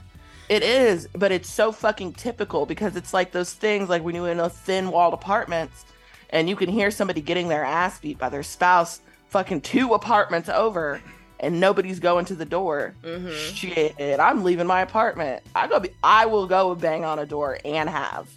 [0.49, 4.29] It is, but it's so fucking typical because it's like those things like when you're
[4.29, 5.85] in those thin walled apartments
[6.29, 10.49] and you can hear somebody getting their ass beat by their spouse fucking two apartments
[10.49, 11.01] over
[11.39, 12.93] and nobody's going to the door.
[13.03, 13.53] Mm-hmm.
[13.55, 15.43] Shit, I'm leaving my apartment.
[15.55, 18.29] I go be I will go bang on a door and have.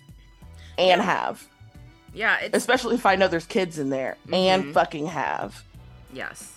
[0.78, 1.46] And have.
[2.18, 4.16] Yeah, it's Especially if I know there's kids in there.
[4.32, 4.72] And Mhm.
[4.72, 5.62] fucking have.
[6.12, 6.52] Yes.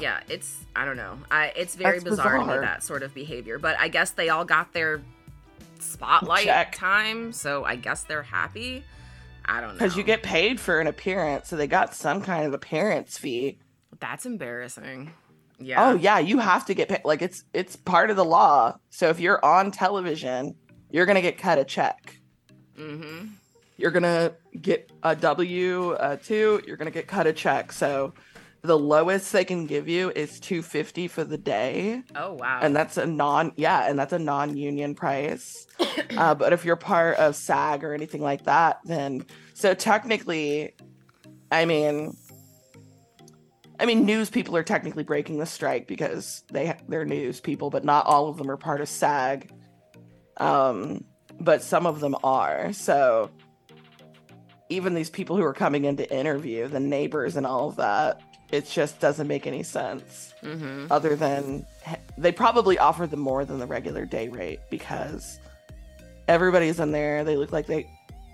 [0.00, 1.18] Yeah, it's I don't know.
[1.30, 3.58] I it's very That's bizarre, to me that sort of behavior.
[3.58, 5.02] But I guess they all got their
[5.78, 6.74] spotlight Check.
[6.74, 8.82] time, so I guess they're happy.
[9.44, 9.74] I don't know.
[9.74, 13.58] Because you get paid for an appearance, so they got some kind of appearance fee.
[14.00, 15.12] That's embarrassing.
[15.58, 15.84] Yeah.
[15.84, 17.02] Oh yeah, you have to get paid.
[17.04, 18.78] Like it's it's part of the law.
[18.88, 20.54] So if you're on television,
[20.90, 22.16] you're gonna get cut a check.
[22.78, 23.26] Mm-hmm.
[23.76, 26.62] You're gonna get a W uh, two.
[26.66, 27.72] You're gonna get cut a check.
[27.72, 28.14] So
[28.62, 32.60] the lowest they can give you is two fifty for the day, Oh wow.
[32.62, 35.66] and that's a non yeah, and that's a non union price.
[36.16, 40.74] uh, but if you're part of SAG or anything like that, then so technically,
[41.50, 42.16] I mean.
[43.80, 47.84] I mean, news people are technically breaking the strike because they they're news people, but
[47.84, 49.50] not all of them are part of SAG.
[50.36, 51.04] Um,
[51.40, 52.72] but some of them are.
[52.74, 53.30] So
[54.72, 58.20] even these people who are coming in to interview, the neighbors and all of that,
[58.50, 60.34] it just doesn't make any sense.
[60.42, 60.86] mm-hmm.
[60.90, 61.64] Other than
[62.18, 65.38] they probably offer them more than the regular day rate because
[66.28, 67.24] everybody's in there.
[67.24, 67.88] They look like they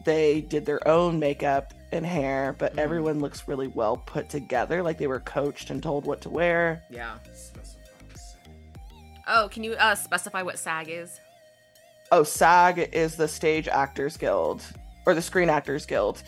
[0.05, 2.79] they did their own makeup and hair, but Mhm.
[2.79, 6.83] everyone looks really well put together, like they were coached and told what to wear.
[6.91, 7.19] Yeah.
[9.27, 11.21] Oh, can you uh specify what SAG is?
[12.11, 14.63] Oh, SAG is the Stage Actors Guild
[15.09, 16.23] or the Screen Actors Guild.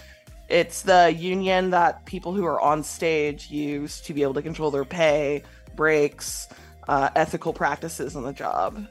[0.48, 4.70] It's the union that people who are on stage use to be able to control
[4.70, 5.42] their pay,
[5.76, 6.48] breaks,
[6.88, 8.86] uh, ethical practices on the job.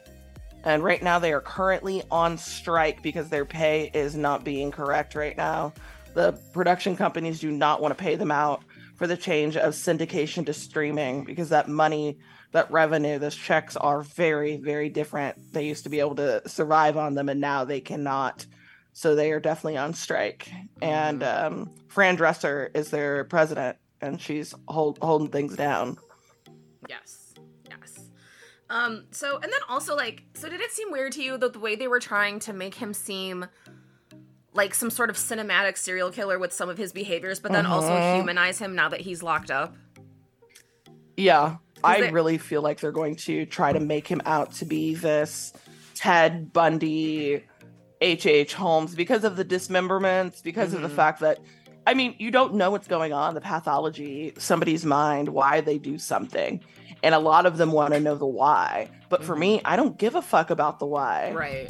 [0.63, 5.15] And right now, they are currently on strike because their pay is not being correct
[5.15, 5.73] right now.
[6.13, 8.63] The production companies do not want to pay them out
[8.95, 12.19] for the change of syndication to streaming because that money
[12.52, 15.52] that revenue, those checks are very, very different.
[15.52, 18.45] They used to be able to survive on them, and now they cannot.
[18.93, 20.52] So they are definitely on strike.
[20.82, 25.97] And um, Fran Drescher is their president, and she's hold, holding things down.
[26.89, 27.34] Yes.
[27.69, 27.99] Yes.
[28.69, 31.60] Um, so and then also like so did it seem weird to you that the
[31.60, 33.45] way they were trying to make him seem
[34.54, 37.89] like some sort of cinematic serial killer with some of his behaviors, but then also
[37.89, 38.15] Mhm.
[38.17, 39.75] humanize him now that he's locked up?
[41.15, 44.65] Yeah, I they- really feel like they're going to try to make him out to
[44.65, 45.54] be this
[45.95, 47.43] Ted Bundy,
[48.01, 48.53] H.H.
[48.53, 50.95] Holmes because of the dismemberments, because of the Mhm.
[50.95, 51.39] fact that
[51.88, 55.97] I mean, you don't know what's going on, the pathology, somebody's mind, why they do
[55.97, 56.59] something.
[57.01, 58.89] And a lot of them want to know the why.
[59.07, 61.31] But for me, I don't give a fuck about the why.
[61.31, 61.67] Right.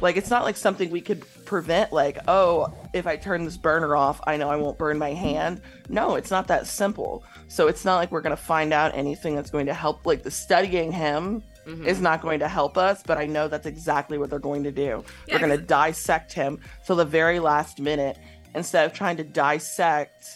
[0.00, 3.96] Like, it's not like something we could prevent, like, oh, if I turn this burner
[3.96, 5.60] off, I know I won't burn my hand.
[5.88, 7.24] No, it's not that simple.
[7.48, 10.06] So it's not like we're going to find out anything that's going to help.
[10.06, 11.86] Like, the studying him Mhm.
[11.86, 14.72] is not going to help us, but I know that's exactly what they're going to
[14.72, 15.04] do.
[15.26, 18.16] Yeah, they're going to dissect him till the very last minute
[18.54, 20.26] instead of trying to dissect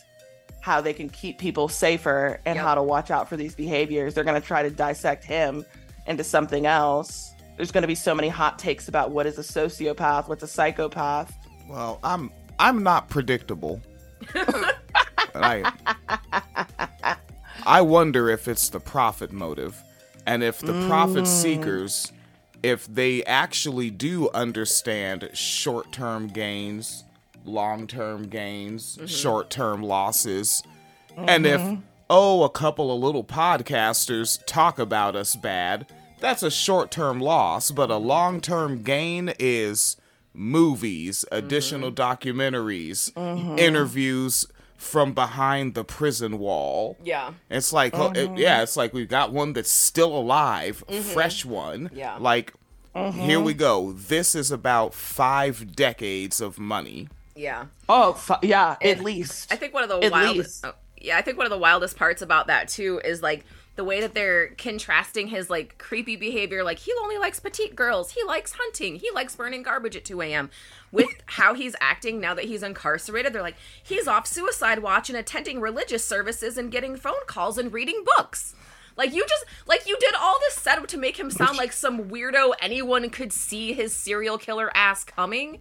[0.60, 2.64] how they can keep people safer and Yep.
[2.64, 4.14] how to watch out for these behaviors.
[4.14, 5.64] They're going to try to dissect him
[6.06, 7.32] into something else.
[7.56, 10.46] There's going to be so many hot takes about what is a sociopath, what's a
[10.48, 11.32] psychopath.
[11.68, 13.80] Well, I'm I'm not predictable.
[15.34, 15.72] I
[17.66, 19.82] I wonder if it's the profit motive
[20.26, 21.26] and if the profit mm.
[21.26, 22.12] seekers
[22.62, 27.04] if they actually do understand short-term gains,
[27.44, 29.06] long-term gains, mm-hmm.
[29.06, 30.62] short-term losses,
[31.16, 31.80] and if mm-hmm.
[32.08, 35.86] oh, a couple of little podcasters talk about us bad,
[36.20, 39.96] that's a short-term loss, but a long-term gain is
[40.32, 42.40] movies, additional mm-hmm.
[42.40, 44.46] documentaries, interviews
[44.82, 46.98] from behind the prison wall.
[47.02, 47.34] Yeah.
[47.48, 48.34] It's like, oh, it- uh-huh.
[48.36, 51.00] yeah, it's like we've got one that's still alive, mm-hmm.
[51.00, 51.88] fresh one.
[51.94, 52.16] Yeah.
[52.18, 52.52] Like,
[52.94, 53.12] uh-huh.
[53.12, 53.92] here we go.
[53.92, 57.08] This is about five decades of money.
[57.36, 57.66] Yeah.
[57.88, 59.52] Oh, fu- yeah, at least.
[59.52, 60.64] I think one of the At wildest.
[60.64, 60.66] least.
[60.66, 63.84] Oh, yeah, I think one of the wildest parts about that too is like the
[63.84, 66.62] way that they're contrasting his like creepy behavior.
[66.62, 68.12] Like he only likes petite girls.
[68.12, 68.96] He likes hunting.
[68.96, 70.50] He likes burning garbage at two a.m.
[70.90, 75.18] With how he's acting now that he's incarcerated, they're like he's off suicide watch and
[75.18, 78.54] attending religious services and getting phone calls and reading books.
[78.96, 82.10] Like you just like you did all this setup to make him sound like some
[82.10, 85.60] weirdo anyone could see his serial killer ass coming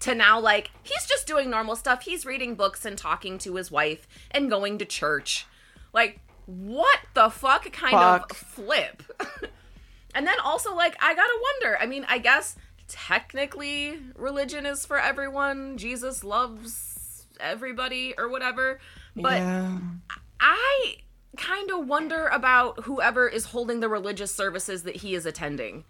[0.00, 2.02] to now like he's just doing normal stuff.
[2.02, 5.46] He's reading books and talking to his wife and going to church.
[5.94, 8.30] Like what the fuck kind Fuck.
[8.32, 9.02] of flip?
[10.14, 11.78] and then also like I got to wonder.
[11.80, 12.56] I mean, I guess
[12.88, 15.76] technically religion is for everyone.
[15.76, 18.80] Jesus loves everybody or whatever.
[19.14, 19.78] But yeah.
[20.40, 20.96] I
[21.36, 25.84] kind of wonder about whoever is holding the religious services that he is attending.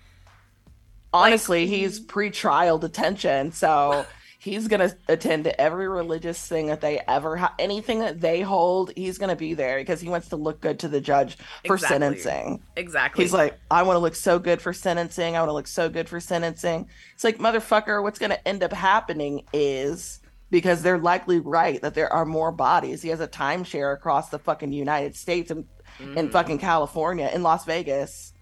[1.12, 4.06] honestly, he's pre-trial detention, so
[4.46, 7.52] he's gonna attend to every religious thing that they ever have.
[7.58, 10.88] Anything that they hold, he's gonna be there because he wants to look good to
[10.88, 11.88] the judge for Exactly.
[11.94, 12.62] sentencing.
[12.76, 13.24] Exactly.
[13.24, 15.36] He's like, I want to look so good for sentencing.
[15.36, 16.88] I want to look so good for sentencing.
[17.14, 22.12] It's like, motherfucker, what's gonna end up happening is because they're likely right that there
[22.12, 23.02] are more bodies.
[23.02, 25.66] He has a timeshare across the fucking United States and
[25.98, 26.18] Mm-hmm.
[26.18, 28.34] in fucking California, in Las Vegas.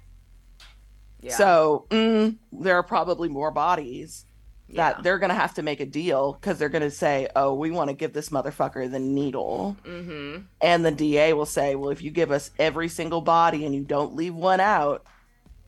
[1.20, 1.36] yeah.
[1.36, 4.24] So mm, there are probably more bodies
[4.70, 5.02] that Yeah.
[5.02, 7.70] they're going to have to make a deal because they're going to say, oh, we
[7.70, 9.76] want to give this motherfucker the needle.
[9.84, 10.42] mm-hmm.
[10.60, 13.82] And the DA will say, well, if you give us every single body and you
[13.82, 15.04] don't leave one out,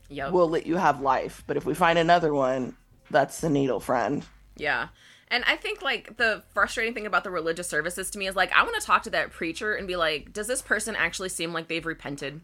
[0.09, 0.31] Yep.
[0.31, 1.43] we'll let you have life.
[1.47, 2.75] But if we find another one,
[3.11, 4.25] that's the needle, friend.
[4.55, 4.87] Yeah.
[5.29, 8.51] And I think like the frustrating thing about the religious services to me is like
[8.53, 11.51] I want to talk to that preacher and be like, does this person actually seem
[11.51, 12.39] like they've repented?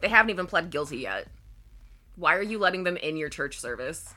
[0.00, 1.28] They haven't even pled guilty yet.
[2.16, 4.12] Why are you letting them in your church service?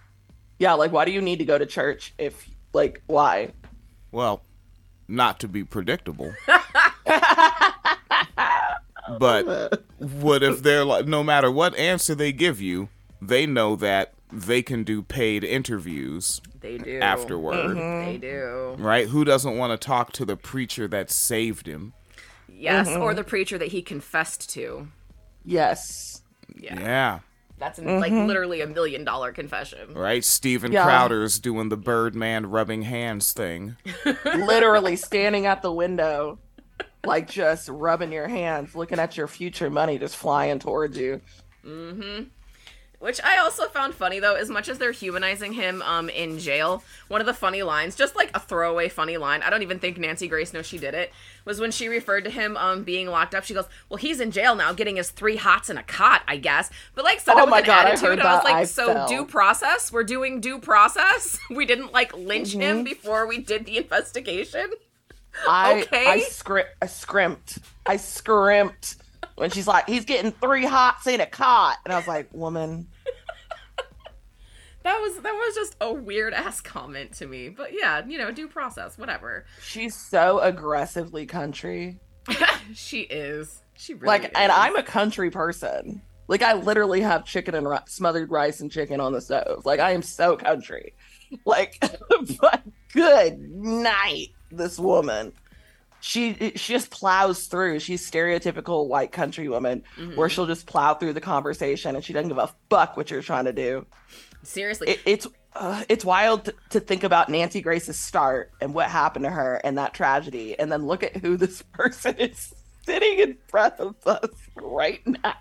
[0.59, 3.51] Yeah, like, why do you need to go to church if, like, why?
[4.11, 4.41] Well,
[5.07, 6.33] not to be predictable.
[9.19, 12.89] but what if they're like, no matter what answer they give you,
[13.21, 16.99] they know that they can do paid interviews They do.
[16.99, 18.05] afterward, mm-hmm.
[18.05, 18.75] They do.
[18.77, 19.07] right?
[19.07, 21.93] Who doesn't want to talk to the preacher that saved him?
[22.49, 23.15] Yes, or mm-hmm.
[23.17, 24.87] the preacher that he confessed to.
[25.45, 26.21] Yes.
[26.55, 26.79] Yeah.
[26.79, 27.19] Yeah,
[27.59, 28.27] That's an, like mm-hmm.
[28.27, 29.93] literally a million dollar confession.
[29.93, 30.23] right?
[30.23, 30.83] Steven Yeah.
[30.83, 33.77] Crowder's doing the Birdman rubbing hands thing.
[34.25, 36.37] Literally standing at the window,
[37.03, 41.21] like, just rubbing your hands, looking at your future money just flying towards you.
[41.65, 42.25] Mm-hmm.
[42.99, 46.83] Which I also found funny though, as much as they're humanizing him um in jail,
[47.09, 49.99] one of the funny lines, just like a throwaway funny line, I don't even think
[49.99, 51.13] Nancy Grace knows she did it,
[51.45, 54.31] was when she referred to him um being locked up, she goes, Well, he's in
[54.31, 56.71] jail now getting his three hots and a cot, I guess.
[56.95, 58.43] But like said Oh it with my an God, I attitude, heard and I was
[58.43, 59.07] like, I So fell.
[59.07, 59.91] due process?
[59.91, 61.37] We're doing due process?
[61.51, 62.61] We didn't like lynch Mm-hmm.
[62.61, 64.71] him before we did the investigation?
[65.47, 66.07] I Okay.
[66.07, 67.59] I scri- I scrimped.
[67.85, 68.95] I scrimped
[69.37, 72.87] when she's like, he's getting three hots in a cot, and I was like, woman,
[74.83, 77.49] That was that was just a weird ass comment to me.
[77.49, 79.45] But yeah, you know, due process, whatever.
[79.61, 81.99] she's so aggressively country.
[82.73, 83.63] she is.
[83.73, 84.31] She really Like, is.
[84.35, 86.01] and I'm a country person.
[86.29, 89.65] Like, I literally have chicken and ri- smothered rice and chicken on the stove.
[89.65, 90.93] Like, I am so country.
[91.45, 91.77] Like,
[92.41, 92.63] but
[92.93, 95.33] good night, this woman.
[95.99, 97.79] She she just plows through.
[97.79, 100.15] She's stereotypical white country woman Mm-hmm.
[100.15, 103.21] where she'll just plow through the conversation and she doesn't give a fuck what you're
[103.21, 103.85] trying to do.
[104.43, 104.89] Seriously.
[104.91, 109.25] It, it's uh, it's wild to, to think about Nancy Grace's start and what happened
[109.25, 112.53] to her and that tragedy, and then look at who this person is
[112.85, 115.33] sitting in front of us right now.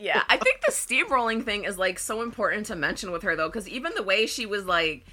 [0.00, 3.48] yeah, I think the steamrolling thing is like so important to mention with her though,
[3.48, 5.04] because even the way she was like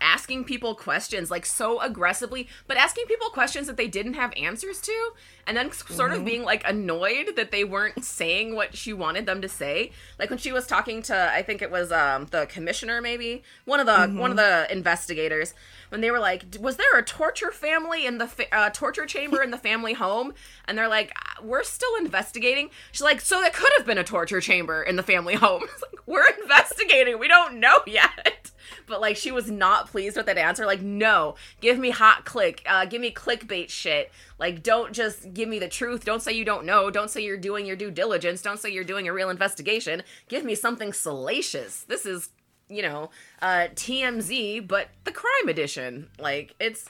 [0.00, 4.80] asking people questions like so aggressively, but asking people questions that they didn't have answers
[4.82, 5.10] to,
[5.46, 9.42] and then sort of being like annoyed that they weren't saying what she wanted them
[9.42, 9.90] to say.
[10.18, 13.80] Like when she was talking to, I think it was um, the commissioner, maybe one
[13.80, 15.54] of the one of the investigators,
[15.90, 19.42] when they were like, "Was there a torture family in the fa- uh, torture chamber
[19.42, 20.34] in the family home?"
[20.66, 24.04] And they're like, "Uh, "We're still investigating." She's like, "So there could have been a
[24.04, 27.18] torture chamber in the family home." Like, "We're investigating.
[27.18, 28.50] We don't know yet."
[28.86, 30.66] But like, she was not pleased with that answer.
[30.66, 34.12] Like, no, give me hot click, uh, give me clickbait shit.
[34.38, 36.04] Like, don't just give me the truth.
[36.04, 36.90] Don't say you don't know.
[36.90, 38.42] Don't say you're doing your due diligence.
[38.42, 40.02] Don't say you're doing a real investigation.
[40.28, 41.84] Give me something salacious.
[41.84, 42.30] This is
[42.68, 43.10] you know,
[43.42, 46.08] uh, TMZ, but the crime edition.
[46.18, 46.88] Like, it's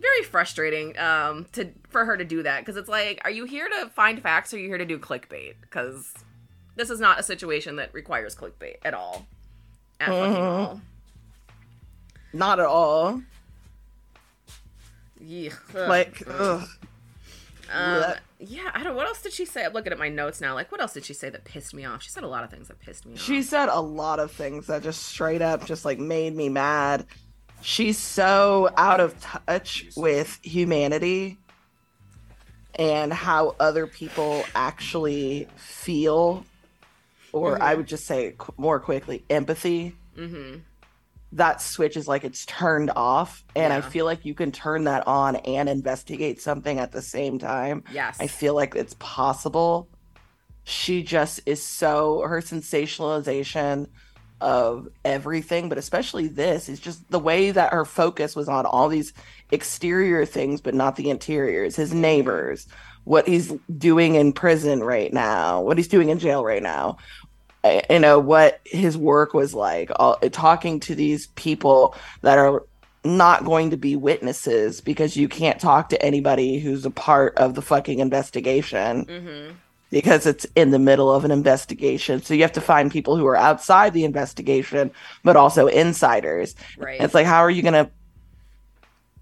[0.00, 3.68] very frustrating um, to for her to do that because it's like, are you here
[3.68, 5.54] to find facts or are you here to do clickbait?
[5.60, 6.12] Because
[6.76, 9.26] this is not a situation that requires clickbait at all.
[9.98, 10.80] At fucking all.
[12.36, 13.22] Not at all.
[15.18, 15.50] Yeah.
[15.74, 16.68] Like, ugh.
[17.72, 18.92] Um, yeah, I don't.
[18.92, 18.94] Know.
[18.94, 19.64] What else did she say?
[19.64, 20.54] I'm looking at my notes now.
[20.54, 22.02] Like, what else did she say that pissed me off?
[22.02, 23.20] She said a lot of things that pissed me off.
[23.20, 27.06] She said a lot of things that just straight up just like made me mad.
[27.62, 31.38] She's so out of touch with humanity
[32.74, 36.44] and how other people actually feel,
[37.32, 39.96] or I would just say qu- more quickly, empathy.
[40.16, 40.58] Mm-hmm.
[41.32, 45.06] That switch is like it's turned off, and I feel like you can turn that
[45.06, 47.84] on and investigate something at the same time.
[47.92, 48.16] Yes.
[48.20, 49.88] I feel like it's possible.
[50.64, 53.88] She just is so her sensationalization
[54.40, 58.88] of everything, but especially this is just the way that her focus was on all
[58.88, 59.12] these
[59.50, 61.76] exterior things, but not the interiors.
[61.76, 62.66] His neighbors,
[63.04, 66.98] what he's doing in prison right now, what he's doing in jail right now.
[67.90, 72.62] You know what his work was like, all, talking to these people that are
[73.06, 77.54] not going to be witnesses because you can't talk to anybody who's a part of
[77.54, 79.52] the fucking investigation mm-hmm.
[79.90, 82.20] because it's in the middle of an investigation.
[82.20, 84.90] So you have to find people who are outside the investigation,
[85.22, 86.54] but also insiders.
[86.76, 87.00] Right.
[87.00, 87.90] It's like, how are you going to?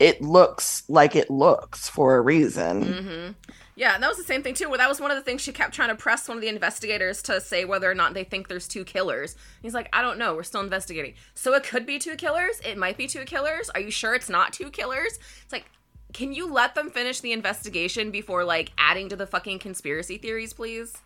[0.01, 2.85] It looks like it looks for a reason.
[2.85, 3.44] Mm-hmm.
[3.77, 4.69] Yeah, and that was the same thing too.
[4.69, 6.49] Where that was one of the things she kept trying to press one of the
[6.49, 9.37] investigators to say whether or not they think there's two killers.
[9.63, 10.35] He's like, I don't know.
[10.35, 11.15] We're still investigating.
[11.35, 12.61] So it could be two killers.
[12.65, 13.71] It might be two killers.
[13.71, 15.19] Are you sure it's not two killers?
[15.43, 15.67] It's like,
[16.13, 20.53] can you let them finish the investigation before like adding to the fucking conspiracy theories,
[20.53, 20.97] please?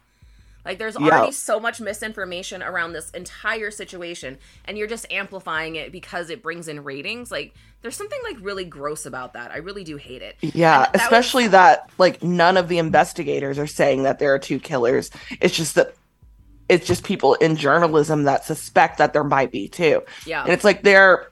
[0.64, 1.06] Like, there's Yeah.
[1.06, 6.42] already so much misinformation around this entire situation, and you're just amplifying it because it
[6.42, 7.30] brings in ratings.
[7.30, 9.50] Like, there's something like really gross about that.
[9.50, 10.36] I really do hate it.
[10.40, 14.38] Yeah, that was- especially that like none of the investigators are saying that there are
[14.38, 15.10] two killers.
[15.40, 15.94] It's just that
[16.68, 20.02] it's just people in journalism that suspect that there might be two.
[20.26, 20.42] Yeah.
[20.42, 21.28] And it's like there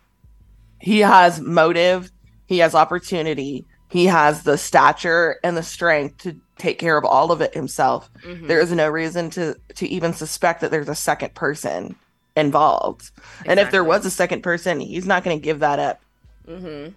[0.81, 2.11] he has motive,
[2.47, 7.33] he has opportunity, he has the stature and the strength to take care of all
[7.33, 8.11] of it himself.
[8.23, 8.49] Mhm.
[8.49, 11.97] There is no reason to to even suspect that there's a second person
[12.37, 13.11] involved.
[13.45, 16.01] And if there was a second person, he's not going to give that up.
[16.47, 16.93] Mm-hmm.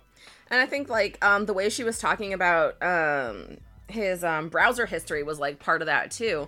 [0.51, 3.57] And I think like um the way she was talking about um
[3.87, 6.47] his um browser history was like part of that too.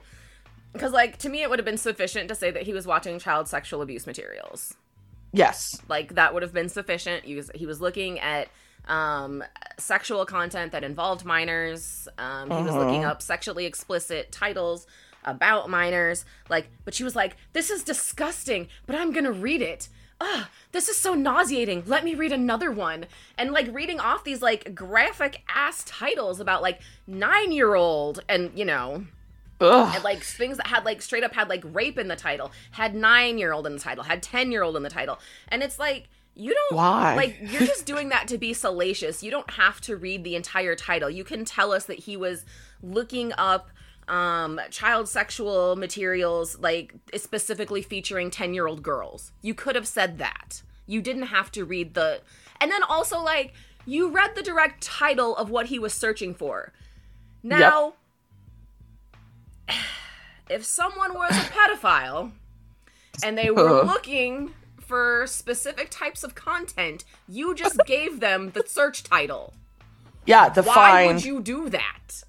[0.74, 3.20] Because like to me it would have been sufficient to say that he was watching
[3.20, 4.74] child sexual abuse materials.
[5.34, 5.82] Yes.
[5.88, 7.26] Like that would have been sufficient.
[7.26, 8.49] He was he was looking at
[8.88, 9.44] um
[9.78, 12.08] sexual content that involved minors.
[12.18, 14.88] Um he was looking up sexually explicit titles
[15.24, 16.26] about minors.
[16.50, 19.90] Like but she was like this is disgusting, but I'm going to read it.
[20.20, 21.84] Ugh, this is so nauseating.
[21.88, 23.08] Let me read another one.
[23.40, 26.80] And like reading off these like graphic ass titles about like
[27.10, 29.06] 9-year-old and, you know,
[29.62, 29.92] Ugh.
[29.96, 32.96] and like things that had like straight up had like rape in the title, had
[32.96, 35.78] nine year old in the title, had ten year old in the title, and it's
[35.78, 37.16] like you don't Why?
[37.16, 39.24] like you're just doing that to be salacious.
[39.24, 41.10] You don't have to read the entire title.
[41.10, 42.46] You can tell us that he was
[42.82, 43.70] looking up
[44.08, 50.18] um child sexual materials like specifically featuring 10 year old girls you could have said
[50.18, 52.20] that you didn't have to read the
[52.60, 53.54] and then also like
[53.86, 56.74] you read the direct title of what he was searching for
[57.44, 57.94] now
[60.50, 62.32] if someone was a pedophile
[63.24, 64.52] and they were looking
[64.92, 69.54] for specific types of content, you just gave them the search title.
[70.26, 72.24] Yeah, the Why would you do that?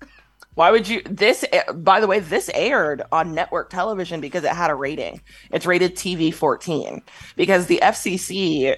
[0.54, 1.02] Why would you?
[1.02, 1.44] This,
[1.74, 5.22] by the way, this aired on network television because it had a rating.
[5.50, 7.02] It's rated TV 14
[7.34, 8.76] because the FCC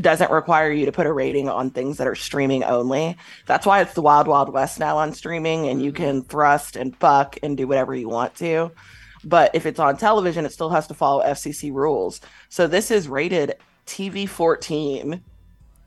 [0.00, 3.18] doesn't require you to put a rating on things that are streaming only.
[3.44, 6.02] That's why it's the Wild Wild West now on streaming, and you mm-hmm.
[6.02, 8.72] can thrust and fuck and do whatever you want to.
[9.26, 12.20] But if it's on television, it still has to follow FCC rules.
[12.48, 15.20] So this is rated TV 14,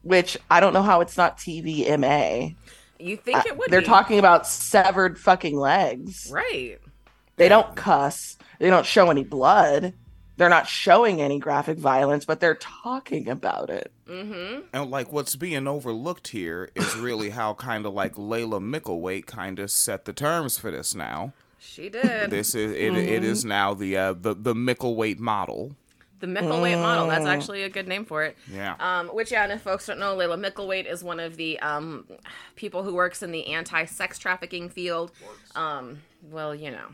[0.03, 2.55] which I don't know how it's not TVMA.
[2.99, 3.69] You think it would?
[3.69, 3.87] Uh, They're be.
[3.87, 6.29] talking about severed fucking legs.
[6.31, 6.79] right.
[7.37, 8.37] They don't cuss.
[8.59, 9.93] They don't show any blood.
[10.35, 13.93] They're not showing any graphic violence, but they're talking about it.
[14.09, 14.61] Mm-hmm.
[14.73, 19.59] And like what's being overlooked here is really how kind of like Laila Mickelwait kind
[19.59, 21.31] of set the terms for this now.
[21.59, 22.29] She did.
[22.29, 25.75] This is it, it is now the uh, the the Mickelwait model.
[26.19, 27.07] The Mickelwait model.
[27.07, 28.37] That's actually a good name for it.
[28.51, 28.75] Yeah.
[28.79, 32.05] Um, which, yeah, and if folks don't know, Laila Mickelwait is one of the um,
[32.57, 35.13] people who works in the anti-sex trafficking field.
[35.55, 36.87] Um, well, you know,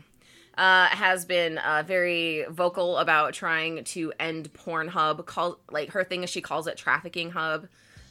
[0.56, 5.26] uh, has been uh, very vocal about trying to end Pornhub.
[5.26, 7.66] Call like her thing is she calls it trafficking hub,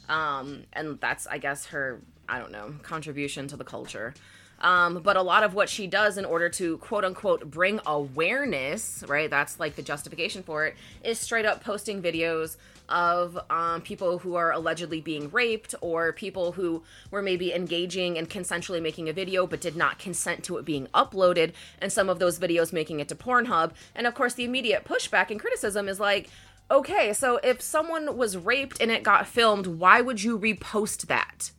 [0.08, 4.14] um, and that's I guess her I don't know contribution to the culture.
[4.60, 9.04] Um, but a lot of what she does in order to quote unquote bring awareness,
[9.06, 9.28] right?
[9.28, 12.56] That's like the justification for it, is straight up posting videos
[12.88, 18.30] of um, people who are allegedly being raped or people who were maybe engaging and
[18.30, 22.18] consensually making a video but did not consent to it being uploaded, and some of
[22.18, 23.72] those videos making it to Pornhub.
[23.94, 26.28] And of course, the immediate pushback and criticism is like,
[26.70, 31.50] okay, so if someone was raped and it got filmed, why would you repost that?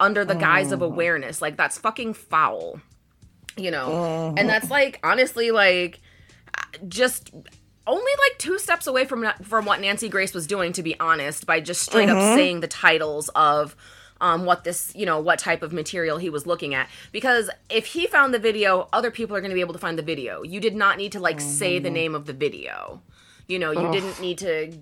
[0.00, 0.86] Under the guise of mm.
[0.86, 1.40] awareness.
[1.40, 2.80] Like that's fucking foul.
[3.56, 4.28] You know.
[4.28, 4.46] And mm-hmm.
[4.48, 6.00] that's like honestly like
[6.88, 7.32] just
[7.86, 11.46] only like two steps away from from what Nancy Grace was doing to be honest
[11.46, 12.36] by just straight up mm-hmm.
[12.36, 13.76] saying the titles of
[14.20, 16.88] um, what this, you know, what type of material he was looking at.
[17.12, 19.98] Because if he found the video, other people are going to be able to find
[19.98, 20.42] the video.
[20.42, 21.94] You did not need to like say the mm-hmm.
[21.94, 23.00] name of the video.
[23.50, 24.72] You know, you didn't need to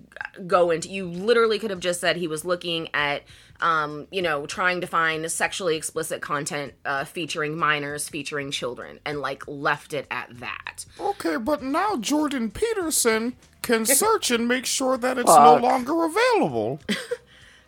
[0.47, 0.89] go into.
[0.89, 3.23] You literally could have just said he was looking at,
[3.61, 9.19] um, you know, trying to find sexually explicit content uh, featuring minors, featuring children, and
[9.21, 10.85] like left it at that.
[10.99, 16.79] Okay, but now Jordan Peterson can search and make sure that it's no longer available.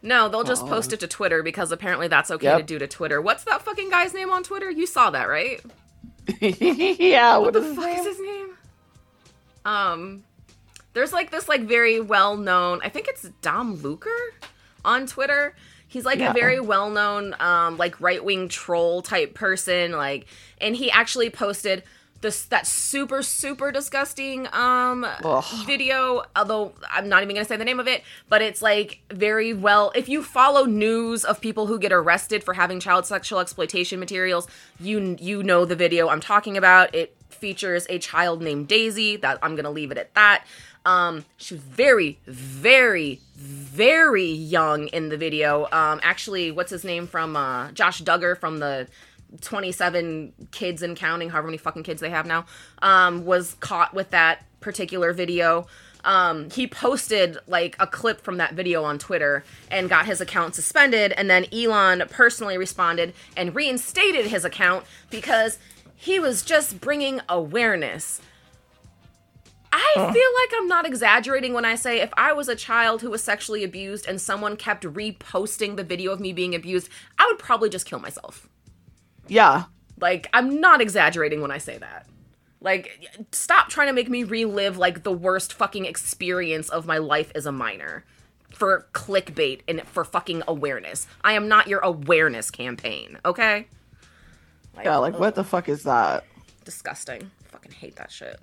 [0.04, 2.58] No, they'll just post it to Twitter because apparently that's okay Yep.
[2.62, 3.22] to do to Twitter.
[3.22, 4.68] What's that fucking guy's name on Twitter?
[4.72, 5.62] You saw that, right?
[6.42, 8.00] yeah, what What is the fuck name?
[8.00, 8.50] is his name?
[9.64, 10.24] Um,
[10.94, 12.80] there's like this like very well known.
[12.84, 14.10] I think it's Dom Lucre
[14.84, 15.56] on Twitter.
[15.88, 16.32] He's like Yeah.
[16.32, 19.92] a very well known um like right wing troll type person.
[19.92, 20.26] Like,
[20.60, 21.84] and he actually posted
[22.22, 25.44] this that super super disgusting um Ugh.
[25.66, 29.56] video although i'm not even gonna say the name of it but it's like very
[29.56, 34.00] well if you follow news of people who get arrested for having child sexual exploitation
[34.00, 34.48] materials
[34.80, 39.40] you you know the video i'm talking about it features a child named daisy that
[39.42, 40.46] i'm gonna leave it at that
[40.86, 47.08] um she was very very very young in the video um actually what's his name
[47.08, 48.88] from uh josh duggar from the
[49.40, 52.46] 27 kids and counting, however many fucking kids they have now,
[52.82, 55.68] um, was caught with that particular video.
[56.04, 60.56] Um, he posted like a clip from that video on Twitter and got his account
[60.56, 61.14] suspended.
[61.14, 65.60] And then Elon personally responded and reinstated his account because
[65.96, 68.20] he was just bringing awareness.
[69.74, 73.10] I feel like I'm not exaggerating when I say if I was a child who
[73.10, 77.40] was sexually abused and someone kept reposting the video of me being abused, I would
[77.40, 78.50] probably just kill myself.
[79.28, 79.66] Yeah.
[80.00, 82.08] Like, I'm not exaggerating when I say that.
[82.60, 83.00] Like,
[83.32, 87.46] stop trying to make me relive, like, the worst fucking experience of my life as
[87.46, 88.04] a minor
[88.54, 91.08] for clickbait and for fucking awareness.
[91.24, 93.68] I am not your awareness campaign, okay?
[94.76, 96.26] Like, Yeah, like what the fuck is that?
[96.66, 97.32] disgusting.
[97.46, 98.40] Fucking hate that shit.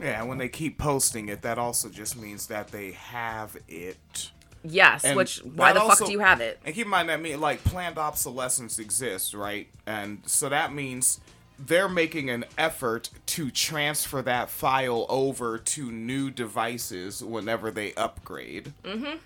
[0.00, 4.30] Yeah, when they keep posting it, that also just means that they have it.
[4.64, 6.58] Yes, And which, why the also- fuck do you have it?
[6.64, 9.68] And keep in mind that mean like planned obsolescence exists, right?
[9.86, 11.20] And so that means
[11.58, 18.72] they're making an effort to transfer that file over to new devices whenever they upgrade.
[18.82, 19.16] Mm-hmm.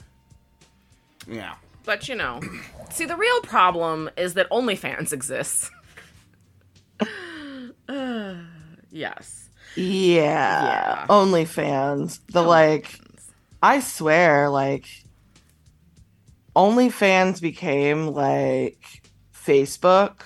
[1.33, 1.55] Yeah.
[1.85, 2.41] But you know,
[2.91, 5.71] see, the real problem is that OnlyFans exists.
[7.01, 7.07] Uh,
[8.91, 9.49] yes.
[9.77, 10.65] Yeah.
[10.65, 11.07] Yeah.
[11.09, 12.21] OnlyFans.
[12.33, 12.99] The like
[13.63, 14.87] I swear, like
[16.57, 19.03] OnlyFans became like
[19.35, 20.23] Facebook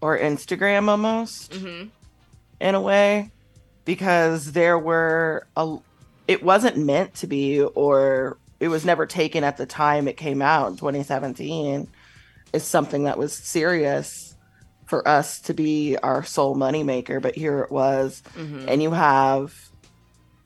[0.00, 1.90] or Instagram almost Mhm.
[2.60, 3.30] in a way
[3.84, 5.76] because there were a
[6.28, 10.42] it wasn't meant to be or it was never taken at the time it came
[10.42, 11.88] out in 2017
[12.52, 14.27] is something that was serious
[14.88, 18.22] for us to be our sole moneymaker, but here it was.
[18.34, 18.64] Mhm.
[18.68, 19.54] And you have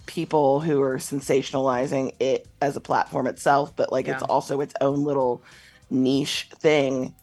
[0.06, 5.04] people who are sensationalizing it as a platform itself, but like it's also its own
[5.04, 5.42] little
[5.90, 7.14] niche thing.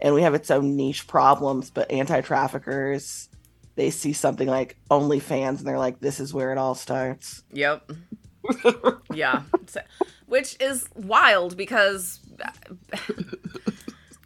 [0.00, 3.28] And we have its own niche problems, but anti traffickers,
[3.74, 7.42] they see something like OnlyFans and they're like, this is where it all starts.
[7.52, 7.90] Yep.
[9.12, 9.42] yeah.
[10.26, 12.20] Which is wild because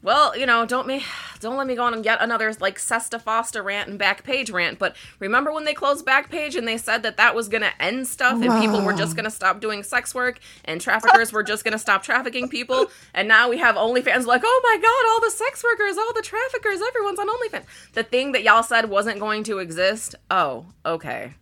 [0.05, 1.03] well, you know, don't me
[1.41, 4.95] don't let me go on yet another like Sesta Fosta rant and Backpage rant, but
[5.19, 8.35] remember when they closed Backpage and they said that that was going to end stuff
[8.35, 11.73] and people were just going to stop doing sex work and traffickers were just going
[11.73, 15.31] to stop trafficking people and now we have OnlyFans like, "Oh my god, all the
[15.31, 19.43] sex workers, all the traffickers, everyone's on OnlyFans." The thing that y'all said wasn't going
[19.45, 20.17] to exist.
[20.31, 21.33] Oh, okay.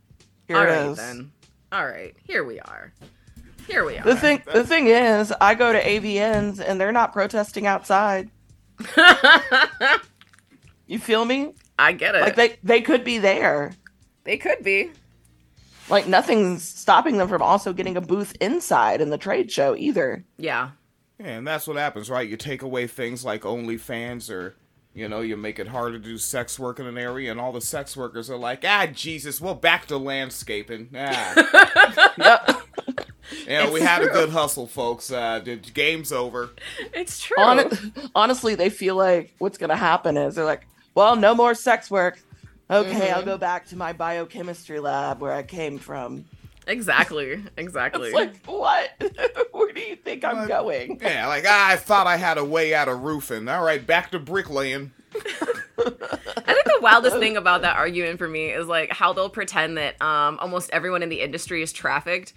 [0.46, 0.96] Here All it right is.
[0.98, 1.32] then.
[1.72, 2.92] All right, here we are.
[3.66, 4.04] Here we are.
[4.04, 8.30] The thing, the thing is, I go to AVNs and they're not protesting outside.
[10.86, 11.52] You feel me?
[11.78, 12.20] I get it.
[12.20, 13.72] Like they, they could be there.
[14.24, 14.90] they could be.
[15.88, 20.24] Like nothing's stopping them from also getting a booth inside in the trade show either.
[20.36, 20.70] Yeah.
[21.18, 22.28] Yeah, and that's what happens, right?
[22.28, 24.54] You take away things like OnlyFans or,
[24.94, 27.52] you know, you make it harder to do sex work in an area, and all
[27.52, 30.90] the sex workers are like, ah, Jesus, well, back to landscaping.
[30.96, 31.86] Ah.
[32.18, 32.60] Yep.
[33.46, 35.10] Yeah, we It's had a good hustle, folks.
[35.12, 36.50] Uh, the game's over.
[36.94, 37.36] It's true.
[37.38, 41.90] Hon- honestly, they feel like what's gonna happen is they're like, well, no more sex
[41.90, 42.18] work.
[42.70, 43.26] Okay, I'll Mhm.
[43.26, 46.24] go back to my biochemistry lab where I came from.
[46.66, 47.42] exactly.
[47.56, 48.08] Exactly.
[48.10, 48.90] It's like, what?
[49.52, 50.48] where do you think I'm What?
[50.48, 50.98] going?
[51.02, 53.48] Yeah, like, I thought I had a way out of roofing.
[53.48, 54.92] All right, back to bricklaying.
[55.78, 59.76] I think the wildest thing about that argument for me is like how they'll pretend
[59.78, 62.32] that um, almost everyone in the industry is trafficked.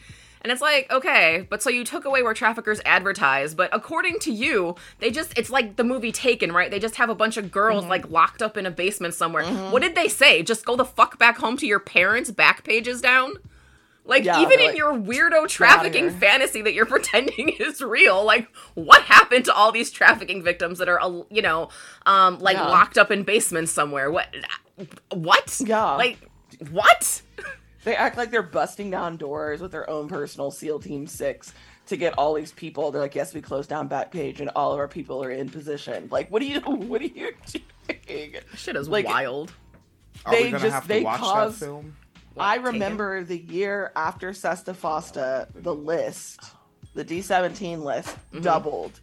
[0.46, 4.32] And it's like, okay, but so you took away where traffickers advertise, but according to
[4.32, 6.70] you, they just, it's like the movie Taken, right?
[6.70, 7.90] They just have a bunch of girls Mm-hmm.
[7.90, 9.44] like locked up in a basement somewhere.
[9.72, 10.44] What did they say?
[10.44, 13.38] Just go the fuck back home to your parents, back pages down?
[14.06, 18.48] Like, Yeah, even in like, your weirdo trafficking fantasy that you're pretending is real, like,
[18.76, 21.00] what happened to all these trafficking victims that are,
[21.32, 21.70] you know,
[22.06, 22.68] um, like Yeah.
[22.68, 24.12] locked up in basements somewhere?
[24.12, 24.28] What?
[25.12, 25.60] What?
[25.66, 25.94] Yeah.
[25.96, 26.20] Like,
[26.70, 27.24] what?
[27.86, 31.54] They act like they're busting down doors with their own personal SEAL Team Six
[31.86, 32.92] to get all these people.
[32.92, 36.08] They're like, yes, we closed down Backpage, and all of our people are in position.
[36.12, 36.60] Like, what are you?
[36.66, 37.32] What are you
[37.88, 38.34] doing?
[38.56, 39.54] Shit is Like, wild.
[40.26, 41.96] Are They we just- have to they watch cause- that film?
[42.38, 42.74] I Taken?
[42.74, 46.42] remember the year after Sesta Fosta, the list,
[46.96, 48.42] the D17 list Mhm.
[48.42, 49.00] doubled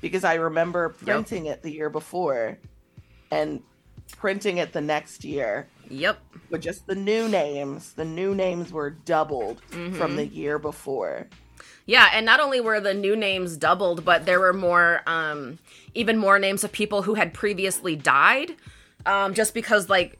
[0.00, 2.58] because I remember printing it the year before
[3.30, 3.62] and
[4.16, 6.18] printing it the next year Yep.
[6.50, 7.92] But just the new names.
[7.92, 9.96] The new names were doubled Mm-hmm.
[9.96, 11.28] from the year before.
[11.84, 15.58] Yeah, and not only were the new names doubled, but there were more, um,
[15.94, 18.54] even more names of people who had previously died,
[19.04, 20.18] um, just because like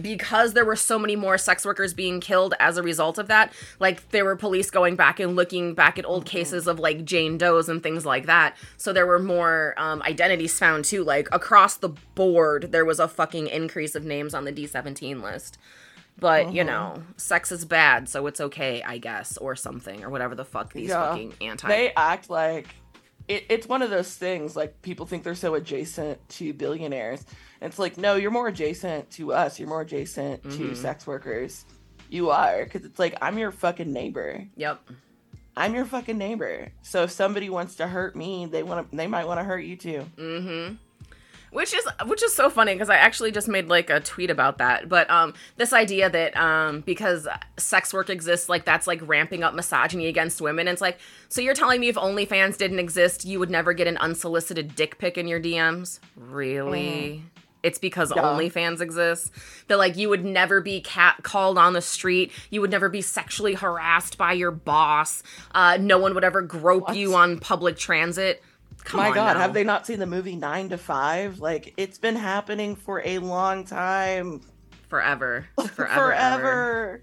[0.00, 3.52] because there were so many more sex workers being killed as a result of that
[3.80, 7.36] like there were police going back and looking back at old cases of like jane
[7.36, 11.76] does and things like that so there were more um, identities found too like across
[11.76, 15.58] the board there was a fucking increase of names on the d17 list
[16.18, 16.70] but you Uh-huh.
[16.94, 20.72] know sex is bad so it's okay i guess or something or whatever the fuck
[20.72, 21.08] these Yeah.
[21.10, 22.68] fucking anti They act like
[23.30, 27.24] it, it's one of those things like people think they're so adjacent to billionaires.
[27.60, 29.58] And it's like, no, you're more adjacent to us.
[29.58, 30.76] You're more adjacent to Mhm.
[30.76, 31.64] sex workers.
[32.10, 32.64] You are.
[32.64, 34.46] Because it's like, I'm your fucking neighbor.
[34.56, 34.80] yep
[35.56, 36.72] I'm your fucking neighbor.
[36.82, 38.96] So if somebody wants to hurt me, they want to.
[38.96, 40.06] They might want to hurt you too.
[40.16, 40.74] Mm-hmm.
[41.50, 44.58] Which is which is so funny because I actually just made like a tweet about
[44.58, 44.88] that.
[44.88, 47.26] But um, this idea that um, because
[47.56, 50.68] sex work exists, like that's like ramping up misogyny against women.
[50.68, 50.98] And it's like,
[51.28, 54.98] so you're telling me if OnlyFans didn't exist, you would never get an unsolicited dick
[54.98, 55.98] pic in your DMs?
[56.16, 57.24] Really?
[57.62, 58.22] It's because Yeah.
[58.22, 59.30] OnlyFans exists.
[59.68, 62.32] That like you would never be cat called on the street.
[62.50, 65.22] You would never be sexually harassed by your boss.
[65.54, 66.96] Uh, no one would ever grope What?
[66.96, 68.42] you on public transit.
[68.84, 69.40] Come My God, now.
[69.40, 71.38] have they not seen the movie Nine to Five?
[71.38, 74.40] Like it's been happening for a long time,
[74.88, 77.02] forever, forever, forever.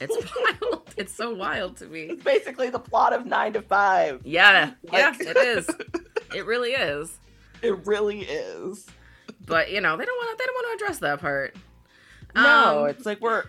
[0.00, 0.16] It's
[0.62, 0.94] wild.
[0.96, 2.02] It's so wild to me.
[2.02, 4.22] It's basically the plot of Nine to Five.
[4.24, 5.68] Yeah, yeah, it is.
[6.34, 7.16] It really is.
[7.62, 8.86] It really is.
[9.46, 10.42] But you know, they don't want to.
[10.42, 11.54] They don't want to address that part.
[12.34, 13.44] No, Um, it's like we're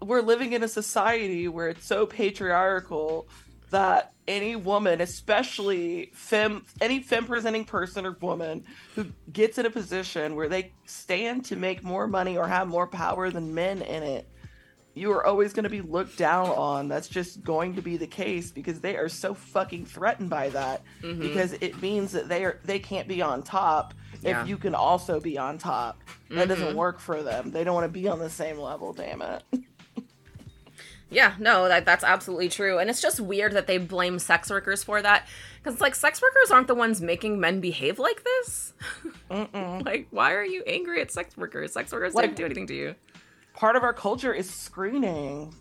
[0.00, 3.28] we're living in a society where it's so patriarchal
[3.70, 8.64] that any woman, especially femme, any fem presenting person or woman
[8.94, 12.86] who gets in a position where they stand to make more money or have more
[12.86, 14.28] power than men in it,
[14.94, 16.88] you are always going to be looked down on.
[16.88, 20.82] That's just going to be the case because they are so fucking threatened by that
[21.02, 21.20] Mhm.
[21.20, 24.42] because it means that they are they can't be on top Yeah.
[24.42, 26.02] if you can also be on top.
[26.28, 26.74] That doesn't Mhm.
[26.74, 27.50] work for them.
[27.52, 29.42] They don't want to be on the same level, damn it.
[31.10, 32.78] Yeah, no, that that's absolutely true.
[32.78, 35.26] And it's just weird that they blame sex workers for that.
[35.58, 38.72] Because it's like sex workers aren't the ones making men behave like this.
[39.30, 39.84] Mm-mm.
[39.84, 41.72] like, why are you angry at sex workers?
[41.72, 42.94] Sex workers Like- didn't do anything to you.
[43.54, 45.54] Part of our culture is screening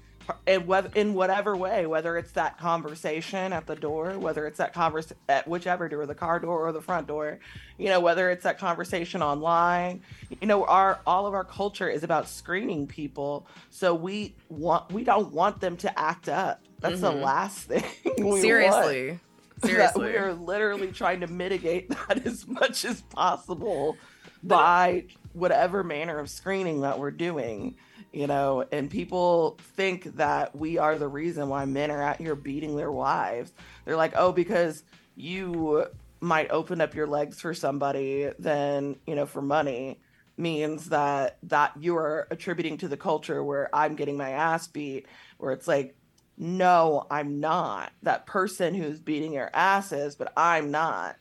[0.47, 4.73] in, whether, in whatever way, whether it's that conversation at the door, whether it's that
[4.73, 7.39] convers at whichever door, the car door or the front door,
[7.77, 10.01] you know, whether it's that conversation online,
[10.41, 13.47] you know, our all of our culture is about screening people.
[13.69, 16.61] So we want we don't want them to act up.
[16.81, 17.21] That's the Mhm.
[17.23, 17.83] last thing
[18.17, 18.41] we want.
[18.41, 19.19] Seriously.
[19.61, 20.05] that Seriously.
[20.11, 23.97] we are literally trying to mitigate that as much as possible
[24.41, 25.03] by
[25.33, 27.75] whatever manner of screening that we're doing
[28.11, 32.35] you know and people think that we are the reason why men are out here
[32.35, 33.51] beating their wives.
[33.85, 34.83] They're like oh because
[35.15, 35.87] you
[36.21, 39.99] might open up your legs for somebody then you know for money
[40.37, 45.05] means that that you are attributing to the culture where i'm getting my ass beat
[45.37, 45.95] where it's like
[46.37, 47.91] no i'm not.
[48.03, 51.15] That person who's beating your asses, but i'm not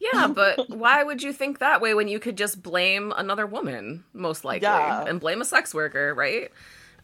[0.00, 4.04] Yeah, but why would you think that way when you could just blame another woman,
[4.12, 5.04] most likely, Yeah.
[5.06, 6.50] and blame a sex worker, right?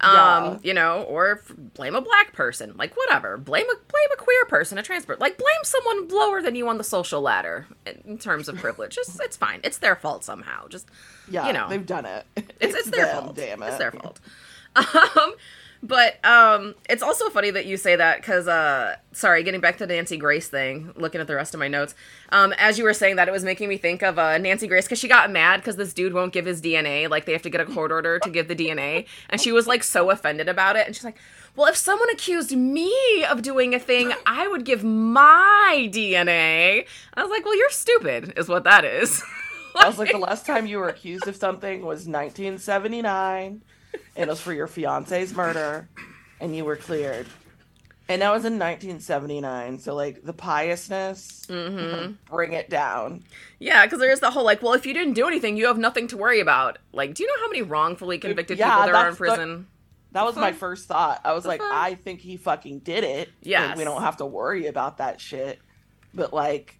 [0.00, 0.36] Yeah.
[0.38, 3.38] Um, you know, or f- blame a black person, like whatever.
[3.38, 6.68] Blame a blame a queer person, a trans person, like blame someone lower than you
[6.68, 8.94] on the social ladder in, terms of privilege.
[8.94, 9.60] Just it's fine.
[9.64, 10.66] It's their fault somehow.
[10.68, 10.88] Just
[11.28, 11.68] yeah You know.
[11.68, 13.36] they've done it it's, it's their them, fault.
[13.36, 14.20] damn it It's their fault.
[14.76, 15.34] Um,
[15.84, 19.86] but um, it's also funny that you say that because, uh, sorry, getting back to
[19.86, 21.94] the Nancy Grace thing, looking at the rest of my notes.
[22.30, 24.86] Um, as you were saying that, it was making me think of uh, Nancy Grace
[24.86, 27.10] because she got mad because this dude won't give his DNA.
[27.10, 29.66] Like they have to get a court order to give the DNA, and she was
[29.66, 30.86] like so offended about it.
[30.86, 31.18] And she's like,
[31.54, 37.22] "Well, if someone accused me of doing a thing, I would give my DNA." I
[37.22, 39.22] was like, "Well, you're stupid," is what that is.
[39.76, 43.62] I was like, the last time you were accused of something was 1979, and
[44.16, 45.88] it was for your fiance's murder,
[46.40, 47.26] and you were cleared.
[48.06, 52.12] And that was in 1979, so like the piousness, mm-hmm.
[52.30, 53.24] bring it down.
[53.58, 56.06] Yeah, because there's the whole like, well, if you didn't do anything, you have nothing
[56.08, 56.78] to worry about.
[56.92, 59.24] Like, do you know how many wrongfully convicted Yeah, people there are in that's the-
[59.24, 59.66] prison?
[60.12, 61.22] That was my first thought.
[61.24, 61.60] I was The like?
[61.60, 63.30] I think he fucking did it.
[63.42, 63.68] Yeah.
[63.70, 63.78] Yes.
[63.78, 65.58] we don't have to worry about that shit.
[66.12, 66.76] But like,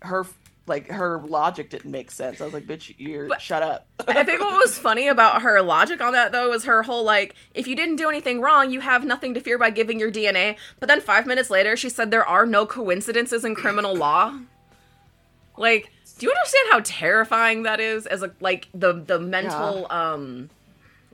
[0.00, 0.24] her
[0.66, 2.40] like her logic didn't make sense.
[2.40, 3.86] I was like, bitch, you're But- shut up.
[4.08, 7.34] I think what was funny about her logic on that though was her whole like,
[7.54, 10.56] if you didn't do anything wrong, you have nothing to fear by giving your DNA.
[10.80, 14.38] But then five minutes later, she said there are no coincidences in criminal law.
[15.56, 18.06] Like, do you understand how terrifying that is?
[18.06, 20.50] As a like the the mental um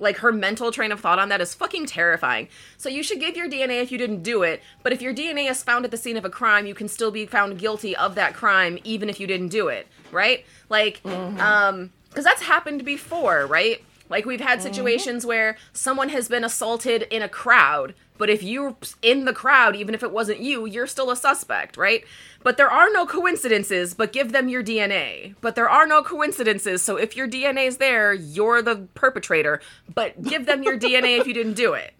[0.00, 2.48] like her mental train of thought on that is fucking terrifying.
[2.76, 5.48] So you should give your DNA if you didn't do it, but if your DNA
[5.48, 8.16] is found at the scene of a crime, you can still be found guilty of
[8.16, 10.44] that crime even if you didn't do it, right?
[10.68, 11.00] Like
[11.38, 13.84] um cuz that's happened before, right?
[14.08, 18.76] Like we've had situations where someone has been assaulted in a crowd, but if you're
[19.02, 22.04] in the crowd even if it wasn't you, you're still a suspect, right?
[22.44, 25.34] But there are no coincidences, but give them your DNA.
[25.40, 29.60] But there are no coincidences, so if your DNA is there, you're the perpetrator,
[29.94, 31.92] but give them your DNA if you didn't do it.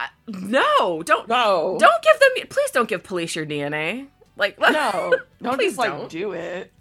[0.00, 4.08] I- No, don't No, don't give them please don't give police your DNA.
[4.36, 6.10] Like no, don't Please just like don't.
[6.10, 6.72] do it.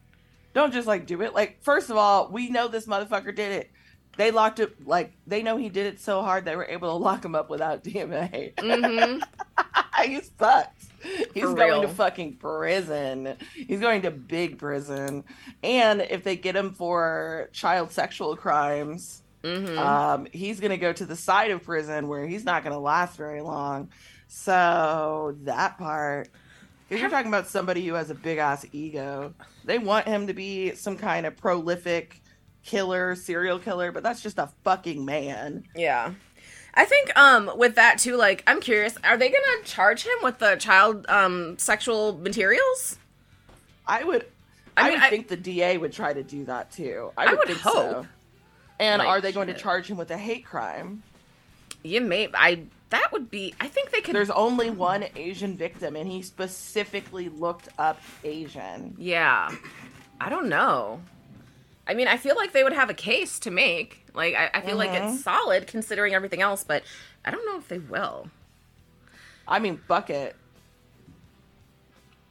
[0.53, 1.33] Don't just like do it.
[1.33, 3.71] Like, first of all, we know this motherfucker did it.
[4.17, 7.03] They locked it like they know he did it so hard they were able to
[7.03, 8.53] lock him up without DNA.
[8.55, 9.21] Mhm.
[10.05, 10.87] he sucks.
[11.33, 13.35] He's For going to fucking prison.
[13.55, 15.23] He's going to big prison.
[15.63, 19.77] And if they get him for child sexual crimes, Mhm.
[19.77, 22.79] um, he's going to go to the side of prison where he's not going to
[22.79, 23.89] last very long.
[24.27, 26.29] So that part,
[26.87, 29.33] because you're talking about somebody who has a big ass ego,
[29.65, 32.20] they want him to be some kind of prolific
[32.63, 35.63] killer, serial killer, but that's just a fucking man.
[35.75, 36.13] Yeah.
[36.73, 40.39] I think um with that too, like I'm curious, are they gonna charge him with
[40.39, 42.97] the child um sexual materials?
[43.87, 44.25] I would,
[44.77, 47.11] I I, mean, would I- think the DA would try to do that too.
[47.17, 47.73] I I would, would think hope.
[47.73, 48.07] so.
[48.79, 51.03] And Like, are they going to charge him with a hate crime?
[51.83, 55.95] You may I that would be I think they could There's only one Asian victim,
[55.97, 58.95] and he specifically looked up Asian.
[58.97, 59.49] Yeah.
[60.21, 61.01] I don't know.
[61.87, 64.05] I mean, I feel like they would have a case to make.
[64.13, 65.13] Like I, I feel like Mhm.
[65.13, 66.83] it's solid considering everything else, but
[67.25, 68.29] I don't know if they will.
[69.47, 70.35] I mean, bucket.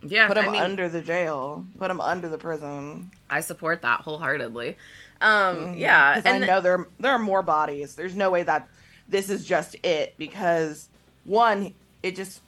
[0.03, 1.67] Yeah, Put him I mean, under the jail.
[1.79, 3.11] Put him under the prison.
[3.29, 4.77] I support that wholeheartedly.
[5.21, 7.95] Um, yeah, and I know there there are more bodies.
[7.95, 8.67] There's no way that
[9.09, 10.89] this is just it because
[11.25, 12.41] one, it just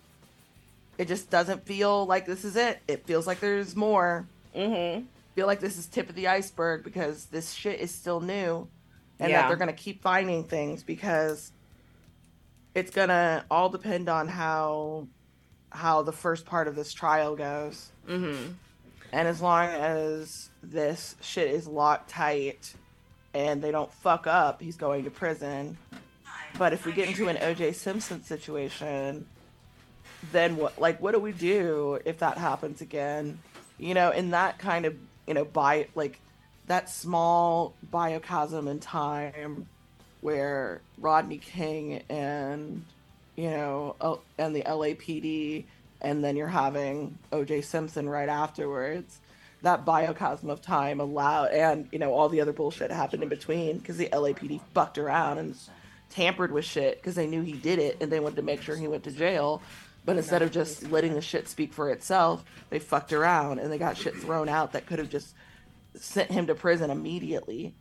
[0.97, 2.81] it just doesn't feel like this is it.
[2.89, 4.25] It feels like there's more.
[4.57, 5.05] Mm-hmm.
[5.35, 8.69] Feel like this is tip of the iceberg because this shit is still new,
[9.19, 9.43] and Yeah.
[9.43, 11.53] that they're gonna keep finding things because
[12.75, 15.07] it's gonna all depend on how
[15.71, 17.91] how the first part of this trial goes.
[18.07, 18.53] Mm-hmm.
[19.13, 22.75] And as long as this shit is locked tight
[23.33, 25.79] and they don't fuck up, he's going to prison.
[26.59, 29.27] But if we get into an OJ Simpson situation,
[30.31, 33.39] then what like what do we do if that happens again?
[33.79, 34.95] You know, in that kind of,
[35.27, 36.21] you know, by like
[36.67, 39.67] that small biocosm in time
[40.21, 42.85] where Rodney King and
[43.37, 45.65] you know, and the LAPD,
[46.01, 49.19] and then you're having OJ Simpson right afterwards.
[49.63, 53.79] That biocosm of time allowed, and you know, all the other bullshit happened in between
[53.79, 55.57] because the LAPD fucked around and
[56.11, 58.77] tampered with shit because they knew he did it and they wanted to make sure
[58.77, 59.63] he went to jail.
[60.05, 63.79] But instead of just letting the shit speak for itself, they fucked around and they
[63.79, 65.35] got shit thrown out that could have just
[65.95, 67.75] sent him to prison immediately.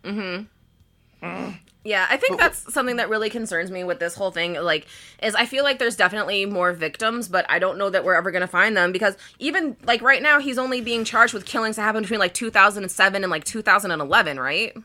[1.84, 4.54] Yeah, I think that's something that really concerns me with this whole thing.
[4.54, 4.86] Like,
[5.20, 8.30] is I feel like there's definitely more victims, but I don't know that we're ever
[8.30, 11.82] gonna find them because even like right now, he's only being charged with killings that
[11.82, 14.76] happened between like 2007 and like 2011, right?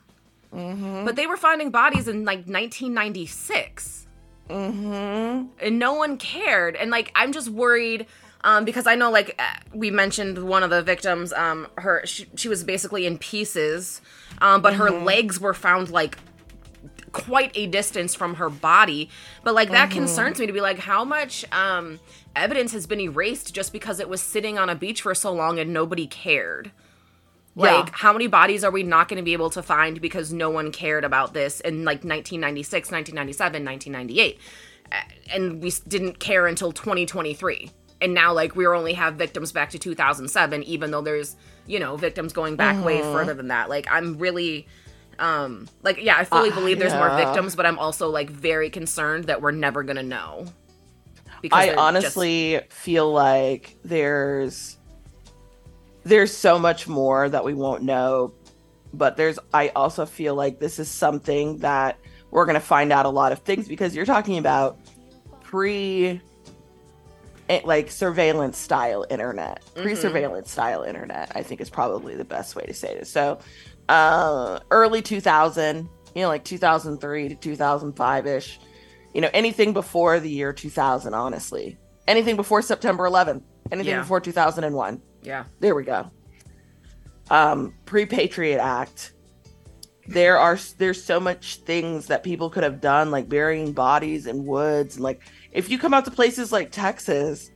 [0.52, 1.06] Mm-hmm.
[1.06, 4.07] But they were finding bodies in like 1996.
[4.50, 5.48] Mm-hmm.
[5.60, 6.76] and no one cared.
[6.76, 8.06] And like i'm just worried
[8.44, 12.28] um because i know like uh, we mentioned one of the victims um her she,
[12.36, 14.00] she was basically in pieces
[14.40, 16.18] um but her legs were found like
[17.12, 19.10] quite a distance from her body.
[19.44, 22.00] But like that concerns me to be like how much um
[22.36, 25.58] evidence has been erased just because it was sitting on a beach for so long
[25.58, 26.72] and nobody cared
[27.58, 27.78] Yeah.
[27.78, 30.50] like how many bodies are we not going to be able to find because no
[30.52, 34.40] one cared about this in like 1996 1997 1998
[34.92, 34.96] Uh,
[35.34, 39.80] and we didn't care until 2023 and now like we only have victims back to
[39.80, 41.36] 2007 even though there's
[41.66, 43.70] you know victims going back way further than that.
[43.70, 44.68] Like i'm really
[45.20, 48.70] um like yeah i fully Uh, believe there's more victims but i'm also like very
[48.70, 50.46] concerned that we're never gonna know.
[51.42, 54.77] Because I they're just- honestly feel like there's
[56.08, 58.34] there's so much more that we won't know,
[58.94, 62.00] but there's I also feel like this is something that
[62.32, 64.78] we're going to find out a lot of things because you're talking about
[65.42, 66.22] pre
[67.50, 69.64] eh, like surveillance style internet.
[69.76, 73.10] Pre-surveillance style internet, I think is probably the best way to say this.
[73.10, 73.40] So,
[73.90, 78.58] uh early 2000, you know like 2003 to 2005ish
[79.14, 81.78] you know anything before the year 2000 honestly
[82.08, 84.02] anything before september 11th anything Yeah.
[84.02, 85.44] before 2001 yeah.
[85.60, 86.10] There we go.
[87.30, 89.14] Um pre-patriot act
[90.08, 94.46] there are there's so much things that people could have done like burying bodies in
[94.46, 95.22] woods and like
[95.52, 97.52] if you come out to places like texas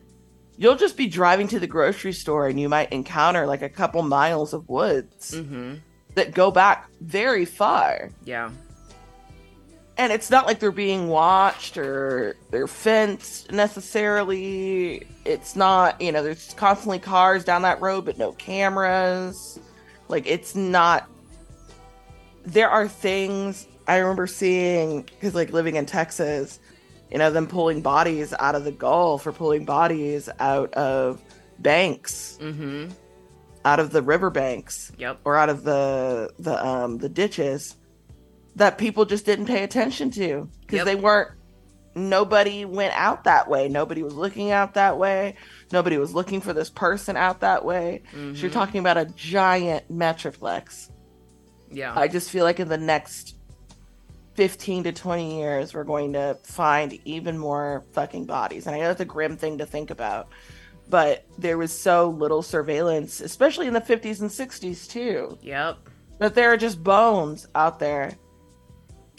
[0.57, 4.01] you'll just be driving to the grocery store and you might encounter like a couple
[4.03, 5.75] miles of woods mm-hmm.
[6.13, 8.11] that go back very far.
[8.25, 8.51] Yeah
[10.01, 15.05] and it's not like they're being watched or they're fenced necessarily.
[15.25, 19.59] It's not, you know, there's constantly cars down that road, but no cameras.
[20.07, 21.07] Like, it's not.
[22.43, 26.59] There are things I remember seeing, because, like, living in Texas,
[27.11, 31.21] you know, them pulling bodies out of the Gulf or pulling bodies out of
[31.59, 32.89] banks, mm-hmm
[33.63, 37.75] out of the riverbanks yep or out of the the um the ditches
[38.55, 40.85] that people just didn't pay attention to because Yep.
[40.85, 41.31] they weren't
[41.93, 43.67] nobody went out that way.
[43.67, 45.35] Nobody was looking out that way.
[45.73, 48.03] Nobody was looking for this person out that way.
[48.13, 48.53] So you're Mhm.
[48.53, 50.89] talking about a giant metroplex
[51.73, 51.93] yeah.
[51.97, 53.35] I just feel like in the next
[54.35, 58.65] 15 to 20 years we're going to find even more fucking bodies.
[58.67, 60.27] And i know that's a grim thing to think about
[60.89, 65.77] but there was so little surveillance especially in the 50s and 60s too yep.
[66.19, 68.13] that there are just bones out there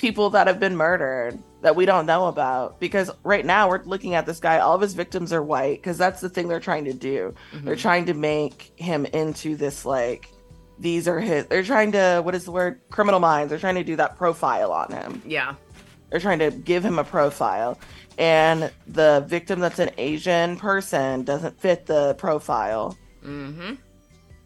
[0.02, 2.80] people that have been murdered that we don't know about.
[2.80, 5.96] Because right now we're looking at this guy all of his victims are white because
[5.96, 7.34] that's the thing they're trying to do.
[7.54, 10.28] They're trying to make him into this like
[10.78, 12.80] these are his they're trying to what is the word?
[12.90, 13.50] Criminal minds.
[13.50, 15.22] They're trying to do that profile on him.
[15.24, 15.54] Yeah.
[16.10, 17.78] They're trying to give him a profile.
[18.18, 22.98] And the victim that's an asian person doesn't fit the profile.
[23.24, 23.74] Mm-hmm.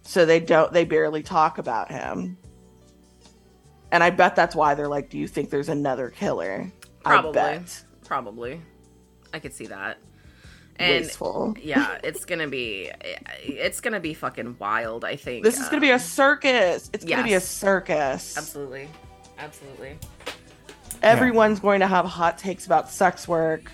[0.03, 2.37] So they don't they barely talk about him
[3.93, 6.71] and i bet that's why they're like do you think there's another killer
[7.03, 7.41] Probably.
[7.41, 7.85] I bet.
[8.05, 8.61] Probably.
[9.33, 9.99] I could see that.
[10.79, 12.91] And wasteful yeah, it's gonna be
[13.43, 15.43] it's gonna be fucking wild, I think.
[15.45, 18.89] this is gonna be a Um, circus it's gonna be a circus Absolutely.
[19.39, 19.99] Absolutely.
[21.03, 23.71] everyone's going to have hot takes about sex work.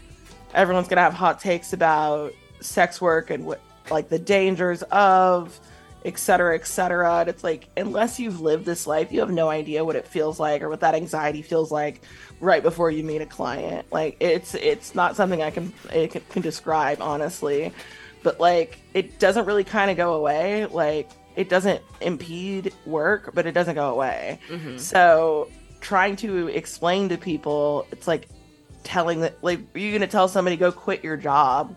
[0.55, 3.61] Everyone's going to have hot takes about sex work and what
[3.91, 5.59] like the dangers of
[6.05, 7.20] et cetera, et cetera.
[7.20, 10.40] And it's like, unless you've lived this life, you have no idea what it feels
[10.40, 12.03] like or what that anxiety feels like
[12.40, 13.86] right before you meet a client.
[13.92, 17.72] Like it's it's not something I can it can, can describe honestly,
[18.22, 20.66] but like it doesn't really kind of go away.
[20.66, 24.40] Like it doesn't impede work, but it doesn't go away.
[24.48, 24.78] Mm-hmm.
[24.78, 25.50] So
[25.80, 28.28] trying to explain to people, it's like
[28.82, 31.74] telling that like you're gonna tell somebody go quit your job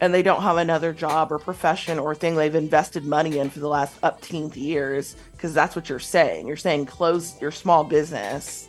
[0.00, 3.60] and they don't have another job or profession or thing they've invested money in for
[3.60, 6.46] the last upteenth years because that's what you're saying.
[6.46, 8.68] You're saying close your small business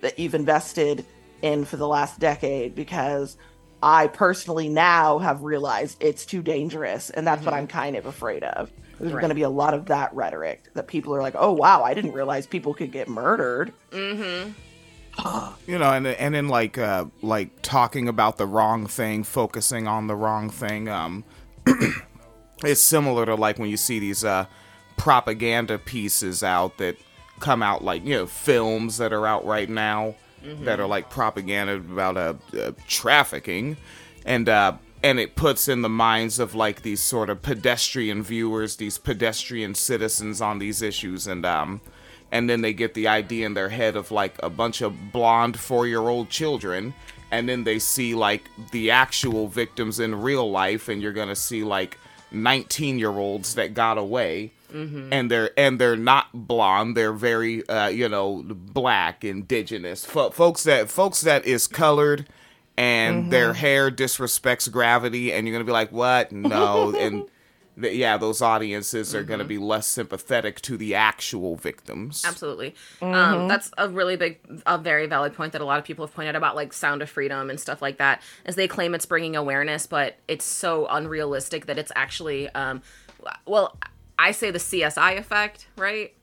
[0.00, 1.04] that you've invested
[1.42, 3.36] in for the last decade because
[3.82, 7.62] i personally now have realized it's too dangerous and that's what mm-hmm.
[7.62, 8.70] i'm kind of afraid of.
[8.98, 9.20] There's Right.
[9.22, 11.94] going to be a lot of that rhetoric that people are like oh wow i
[11.94, 14.50] didn't realize people could get murdered mm-hmm.
[15.66, 20.06] you know and and then like uh like talking about the wrong thing focusing on
[20.06, 21.24] the wrong thing um
[22.64, 24.46] it's similar to like when you see these uh
[24.96, 26.96] propaganda pieces out that
[27.40, 31.74] come out like you know films that are out right now that are like propaganda
[31.74, 33.76] about uh, uh trafficking.
[34.24, 38.76] And uh and it puts in the minds of like these sort of pedestrian viewers
[38.76, 41.26] these pedestrian citizens on these issues.
[41.26, 41.80] And um
[42.32, 45.58] and then they get the idea in their head of like a bunch of blonde
[45.58, 46.94] four year old children
[47.30, 51.62] and then they see like the actual victims in real life and you're gonna see
[51.62, 51.98] like
[52.32, 54.52] 19 year olds that got away.
[54.72, 60.04] And they're and they're not blonde they're very uh you know black indigenous.
[60.06, 62.28] Fo- folks that folks that is colored
[62.76, 66.30] and their hair disrespects gravity and you're gonna be like what?
[66.30, 66.94] No.
[67.00, 67.24] And
[67.80, 72.74] th- yeah those audiences are gonna be less sympathetic to the actual victims Absolutely.
[73.02, 76.14] Um, that's a really big, a very valid point that a lot of people have
[76.14, 79.36] pointed about, like Sound of Freedom and stuff like that, as they claim it's bringing
[79.36, 82.82] awareness, but it's so unrealistic that it's actually, um,
[83.46, 83.76] well,
[84.18, 86.14] I say the CSI effect, right?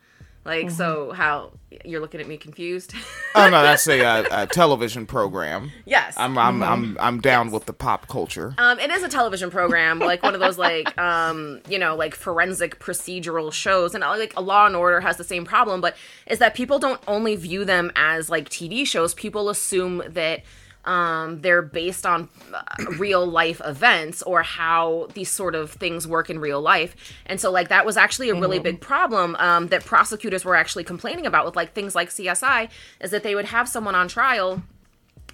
[0.47, 1.51] Like, so how
[1.83, 2.93] you're looking at me confused?
[3.35, 6.15] oh no that's a, uh a television program yes.
[6.17, 9.99] i'm i'm i'm, I'm down with the pop culture Um, it is a television program,
[9.99, 14.33] like one of those like um, you know, like forensic procedural shows, and uh, like
[14.37, 15.95] a Law and Order has the same problem, but
[16.25, 19.13] is that people don't only view them as like TV shows.
[19.13, 20.43] People assume that
[20.87, 22.61] um, they're based on uh,
[22.97, 27.51] real life events or how these sort of things work in real life, and so
[27.51, 31.45] like that was actually a really big problem um, that prosecutors were actually complaining about
[31.45, 32.69] with like things like CSI,
[33.01, 34.63] is that they would have someone on trial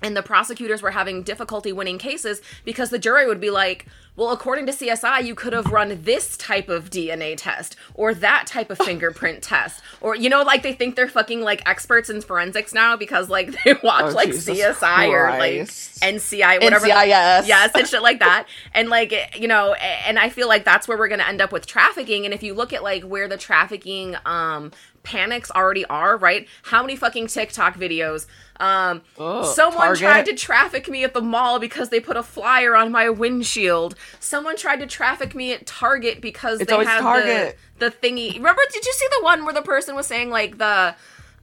[0.01, 3.85] and the prosecutors were having difficulty winning cases because the jury would be like,
[4.15, 8.45] well, according to CSI, you could have run this type of DNA test or that
[8.45, 9.81] type of fingerprint test.
[10.01, 13.55] Or, you know, like they think they're fucking like experts in forensics now because like
[13.63, 16.85] they watch Oh, like Jesus CSI or like NCI, whatever.
[16.85, 17.47] NCIS.
[17.47, 18.45] Yes, and shit like that.
[18.73, 21.51] And like, you know, and I feel like that's where we're going to end up
[21.51, 22.25] with trafficking.
[22.25, 24.71] And if you look at like where the trafficking, um,
[25.03, 26.47] panics already are, right?
[26.63, 28.25] How many fucking TikTok videos?
[28.59, 29.99] Um, Ugh, someone Target.
[30.01, 33.95] tried to traffic me at the mall because they put a flyer on my windshield.
[34.19, 37.57] Someone tried to traffic me at Target because It's they had Target.
[37.77, 38.35] the the thingy.
[38.35, 38.61] Remember?
[38.71, 40.95] Did you see the one where the person was saying like the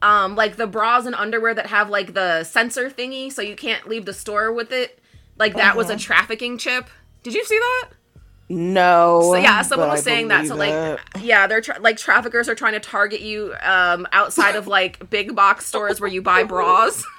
[0.02, 3.88] um like the bras and underwear that have like the sensor thingy so you can't
[3.88, 4.98] leave the store with it?
[5.36, 6.00] Like that was a Uh-huh.
[6.00, 6.88] trafficking chip.
[7.22, 7.88] Did you see that?
[8.50, 9.20] No.
[9.22, 10.48] So yeah, someone was I saying that.
[10.48, 11.22] So like, it.
[11.22, 15.36] yeah, they're tra- like traffickers are trying to target you um, outside of like big
[15.36, 17.04] box stores where you buy bras.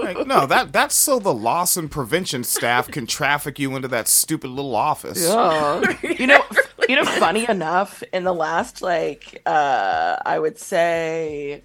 [0.00, 4.06] Like, no, that that's so the loss and prevention staff can traffic you into that
[4.06, 5.20] stupid little office.
[5.20, 5.82] Yeah.
[6.02, 6.40] you know,
[6.88, 11.62] you know, funny enough, in the last like uh I would say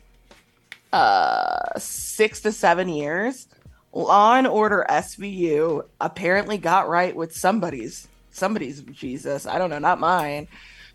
[0.91, 3.47] uh six to seven years,
[3.93, 9.45] Law and Order SVU apparently got right with somebody's somebody's Jesus.
[9.45, 10.47] I don't know, not mine.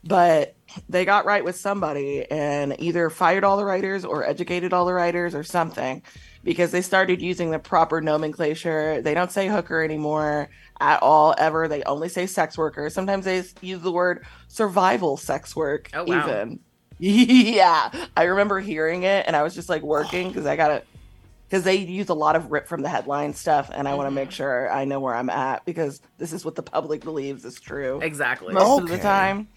[0.02, 0.54] But
[0.88, 4.94] they got right with somebody and either fired all the writers or educated all the
[4.94, 6.02] writers or something
[6.42, 9.02] because they started using the proper nomenclature.
[9.02, 10.48] They don't say hooker anymore
[10.80, 11.68] at all ever.
[11.68, 12.88] They only say sex worker.
[12.88, 16.26] Sometimes they use the word survival sex work Oh, wow.
[16.26, 16.60] even.
[16.98, 17.90] yeah.
[18.16, 20.82] I remember hearing it and I was just like working because I got to
[21.50, 24.12] because they use a lot of rip from the headline stuff and I want to
[24.12, 27.58] make sure I know where I'm at because this is what the public believes is
[27.58, 28.54] true exactly.
[28.54, 29.48] most of the time.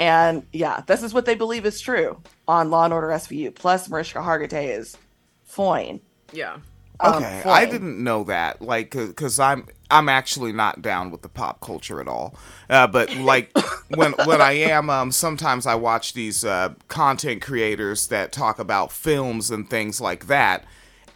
[0.00, 3.54] And yeah, this is what they believe is true on Law and Order SVU.
[3.54, 4.96] Plus, Mariska Hargitay is
[5.44, 6.00] fine.
[6.32, 6.58] Yeah.
[7.00, 8.62] um, Okay, I didn't know that.
[8.62, 12.34] Like, because I'm I'm actually not down with the pop culture at all.
[12.68, 13.50] Uh, but like
[13.94, 18.90] when when I am, um, sometimes I watch these uh, content creators that talk about
[18.90, 20.64] films and things like that.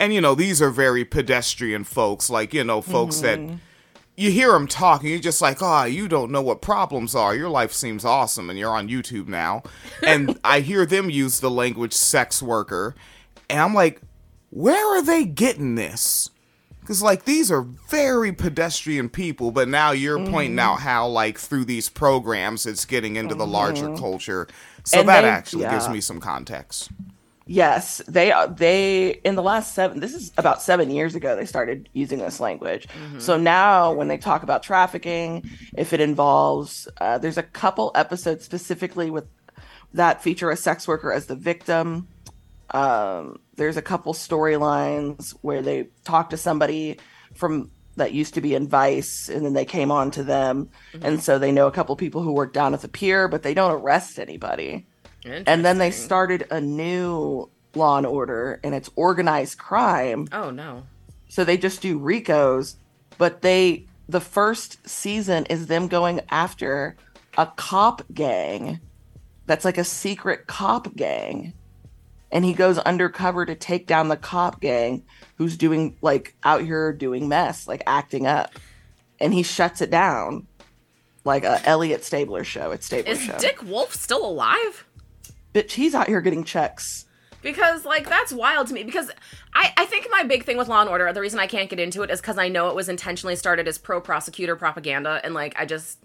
[0.01, 2.31] And you know, these are very pedestrian folks.
[2.31, 3.57] Like you know, folks that mm-hmm.
[4.17, 7.37] you hear them talking, you're just like, oh, you don't know what problems are.
[7.37, 9.63] Your life seems awesome, and you're on YouTube now.
[10.05, 12.97] And I hear them use the language sex worker,
[13.51, 14.01] and I'm like,
[14.49, 16.31] where are they getting this?
[16.81, 20.59] Because, like, these are very pedestrian people, but now you're pointing mm-hmm.
[20.59, 24.01] out how, like, through these programs, it's getting into the larger mm-hmm.
[24.01, 24.49] culture.
[24.85, 26.91] So And that they- actually gives me some context.
[27.51, 28.47] Yes, they are.
[28.47, 29.99] They in the last seven.
[29.99, 31.35] This is about seven years ago.
[31.35, 32.87] They started using this language.
[33.19, 38.45] So now, when they talk about trafficking, if it involves, uh, there's a couple episodes
[38.45, 39.25] specifically with
[39.95, 42.07] that feature a sex worker as the victim.
[42.71, 47.01] Um, there's a couple storylines where they talk to somebody
[47.35, 50.71] from that used to be in Vice, and then they came on to them,
[51.03, 53.55] and so they know a couple people who work down at the pier, but they
[53.55, 54.87] don't arrest anybody
[55.25, 60.27] and then they started a new law and order and it's organized crime.
[60.33, 60.85] Oh no.
[61.29, 62.77] so they just do ricos
[63.19, 66.97] but they the first season is them going after
[67.39, 68.81] a cop gang
[69.47, 71.53] that's like a secret cop gang.
[72.33, 75.05] And he goes undercover to take down the cop gang
[75.37, 78.53] who's doing like out here doing mess like acting up.
[79.21, 80.47] And he shuts it down
[81.25, 83.39] like a elliot stabler show it's stabler Is show.
[83.39, 84.87] Dick Wolf still alive?
[85.55, 87.07] Bitch he's out here getting checks
[87.43, 88.85] Because like that's wild to me.
[88.85, 89.11] Because
[89.55, 91.81] I I think my big thing with Law and Order, the reason I can't get
[91.81, 95.35] into it is because I know it was intentionally started as pro prosecutor propaganda, and
[95.35, 95.99] like I just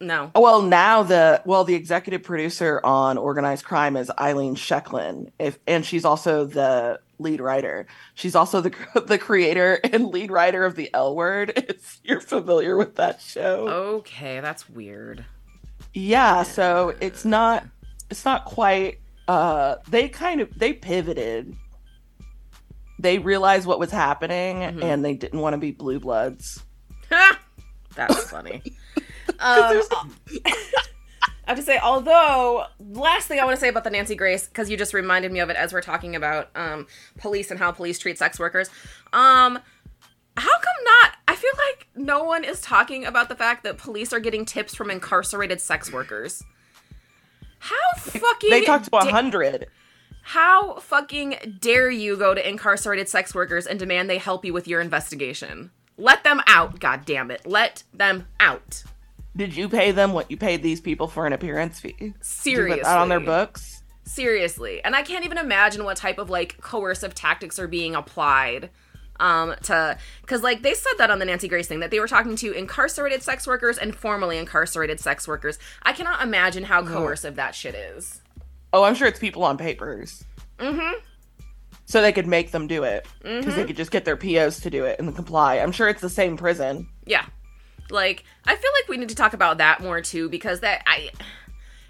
[0.00, 0.30] no.
[0.34, 5.84] Well, now the well, the executive producer on Organized Crime is Ilene Chaiken, if and
[5.86, 7.86] she's also the lead writer.
[8.14, 8.74] She's also the
[9.06, 11.52] the creator and lead writer of the L Word.
[11.68, 15.24] If you're familiar with that show, Okay, that's weird.
[15.94, 16.42] yeah.
[16.42, 17.64] So it's not
[18.12, 19.00] it's not quite.
[19.26, 21.56] Uh, they kind of they pivoted.
[22.98, 24.84] They realized what was happening, Mhm.
[24.84, 26.62] and they didn't want to be blue bloods.
[27.96, 28.62] that's funny.
[29.40, 29.82] Um,
[31.44, 34.46] I have to say, although last thing I want to say about the Nancy Grace,
[34.46, 36.86] because you just reminded me of it as we're talking about um,
[37.18, 38.68] police and how police treat sex workers.
[39.12, 39.58] Um,
[40.36, 41.12] how come not?
[41.26, 44.74] I feel like no one is talking about the fact that police are getting tips
[44.74, 46.44] from incarcerated sex workers.
[47.64, 49.68] How fucking They talked to a da- hundred.
[50.22, 54.66] how fucking dare you go to incarcerated sex workers and demand they help you with
[54.66, 55.70] your investigation?
[55.96, 57.46] Let them out, god damn it.
[57.46, 58.82] Let them out.
[59.36, 62.14] Did you pay them what you paid these people for an appearance fee?
[62.20, 62.82] Seriously.
[62.82, 63.82] that on their books?
[64.04, 64.82] Seriously.
[64.82, 68.70] And I can't even imagine what type of like coercive tactics are being applied
[69.20, 69.96] um to
[70.26, 72.52] cuz like they said that on the Nancy Grace thing that they were talking to
[72.52, 75.58] incarcerated sex workers and formerly incarcerated sex workers.
[75.82, 78.20] I cannot imagine how coercive that shit is.
[78.72, 80.24] Oh, I'm sure it's people on papers.
[80.58, 80.92] Mm Mhm.
[81.84, 83.06] So they could make them do it.
[83.22, 83.56] Because Mm-hmm.
[83.56, 85.56] they could just get their POs to do it and comply.
[85.56, 86.88] I'm sure it's the same prison.
[87.04, 87.26] Yeah.
[87.90, 91.10] Like I feel like we need to talk about that more too because that I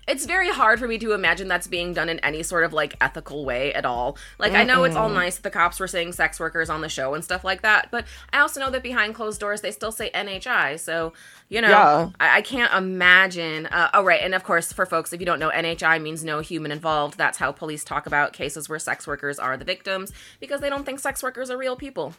[0.08, 2.96] it's very hard for me to imagine that's being done in any sort of like
[3.00, 4.16] ethical way at all.
[4.38, 6.88] Like I know it's all nice that the cops were saying sex workers on the
[6.88, 9.92] show and stuff like that, but I also know that behind closed doors they still
[9.92, 10.80] say NHI.
[10.80, 11.12] So
[11.48, 12.08] you know, Yeah.
[12.18, 13.66] I, I can't imagine.
[13.66, 16.40] Uh, oh right, and of course for folks if you don't know, NHI means no
[16.40, 17.16] human involved.
[17.16, 20.84] That's how police talk about cases where sex workers are the victims because they don't
[20.84, 22.14] think sex workers are real people.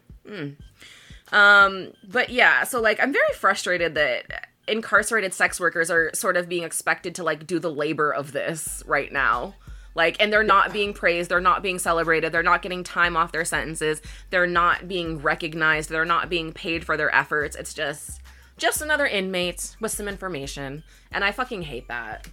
[1.32, 6.47] Um, but yeah, so like I'm very frustrated that incarcerated sex workers are sort of
[6.47, 9.55] being expected to like do the labor of this right now.
[9.95, 13.32] Like, and they're not being praised, they're not being celebrated, they're not getting time off
[13.32, 14.01] their sentences,
[14.32, 17.55] they're not being recognized, they're not being paid for their efforts.
[17.55, 18.22] It's just
[18.57, 20.84] just another inmate with some information.
[21.11, 22.28] And I fucking hate that.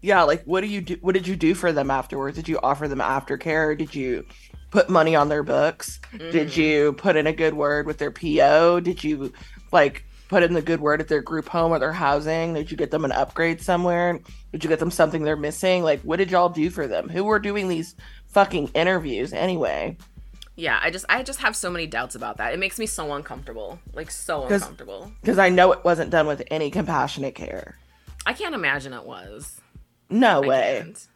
[0.00, 2.36] Yeah, like what do you do what did you do for them afterwards?
[2.36, 3.76] Did you offer them aftercare?
[3.76, 4.24] Did you
[4.70, 6.00] put money on their books?
[6.12, 6.30] Mm-hmm.
[6.30, 8.80] Did you put in a good word with their PO?
[8.80, 9.32] Did you
[9.72, 12.54] like put in the good word at their group home or their housing?
[12.54, 14.20] Did you get them an upgrade somewhere?
[14.52, 15.82] Did you get them something they're missing?
[15.82, 17.08] Like what did y'all do for them?
[17.08, 17.94] Who were doing these
[18.26, 19.96] fucking interviews anyway?
[20.56, 22.54] Yeah, I just I just have so many doubts about that.
[22.54, 23.78] It makes me so uncomfortable.
[23.92, 25.12] Like so 'Cause- uncomfortable.
[25.20, 27.76] Because I know it wasn't done with any compassionate care.
[28.24, 29.60] I can't imagine it was.
[30.08, 30.80] No I way.
[30.84, 31.08] can't.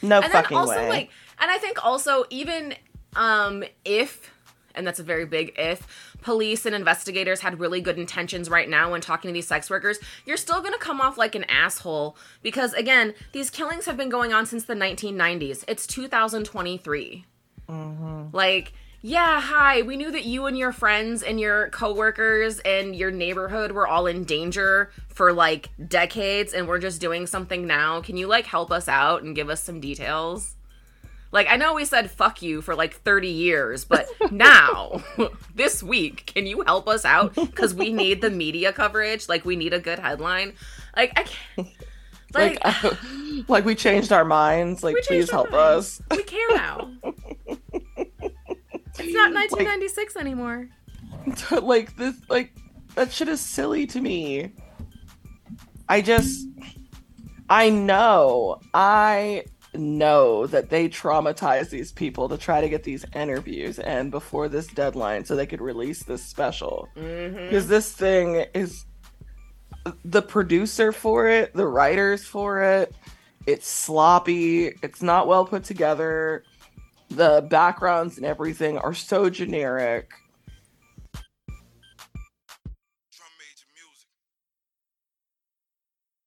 [0.00, 0.88] No and fucking also way.
[0.88, 1.10] like
[1.40, 2.72] and i think also even
[3.16, 4.32] um if
[4.76, 8.90] and that's a very big if police and investigators had really good intentions right now
[8.90, 12.16] when talking to these sex workers you're still going to come off like an asshole
[12.42, 17.24] because again these killings have been going on since the 1990s it's 2023
[17.68, 18.24] mm-hmm.
[18.32, 19.82] like Yeah, hi.
[19.82, 24.08] We knew that you and your friends and your coworkers and your neighborhood were all
[24.08, 28.00] in danger for like decades and we're just doing something now.
[28.00, 30.56] Can you like help us out and give us some details?
[31.30, 35.02] Like I know we said fuck you for like 30 years, but now
[35.54, 39.56] this week, can you help us out cuz we need the media coverage, like we
[39.56, 40.54] need a good headline.
[40.96, 41.68] Like I can't
[42.34, 42.94] like, like,
[43.48, 44.82] like we changed our minds.
[44.82, 46.00] Like, please help minds.
[46.00, 46.02] us.
[46.10, 46.90] We care now.
[47.02, 50.68] it's not 1996 like, anymore.
[51.62, 52.52] Like this, like
[52.94, 54.52] that shit is silly to me.
[55.88, 56.46] I just,
[57.48, 63.78] I know, I know that they traumatized these people to try to get these interviews
[63.78, 67.68] and before this deadline so they could release this special because mm-hmm.
[67.68, 68.86] this thing is
[70.04, 72.94] the producer for it, the writers for it.
[73.46, 74.74] It's sloppy.
[74.82, 76.44] It's not well put together.
[77.10, 80.10] The backgrounds and everything are so generic.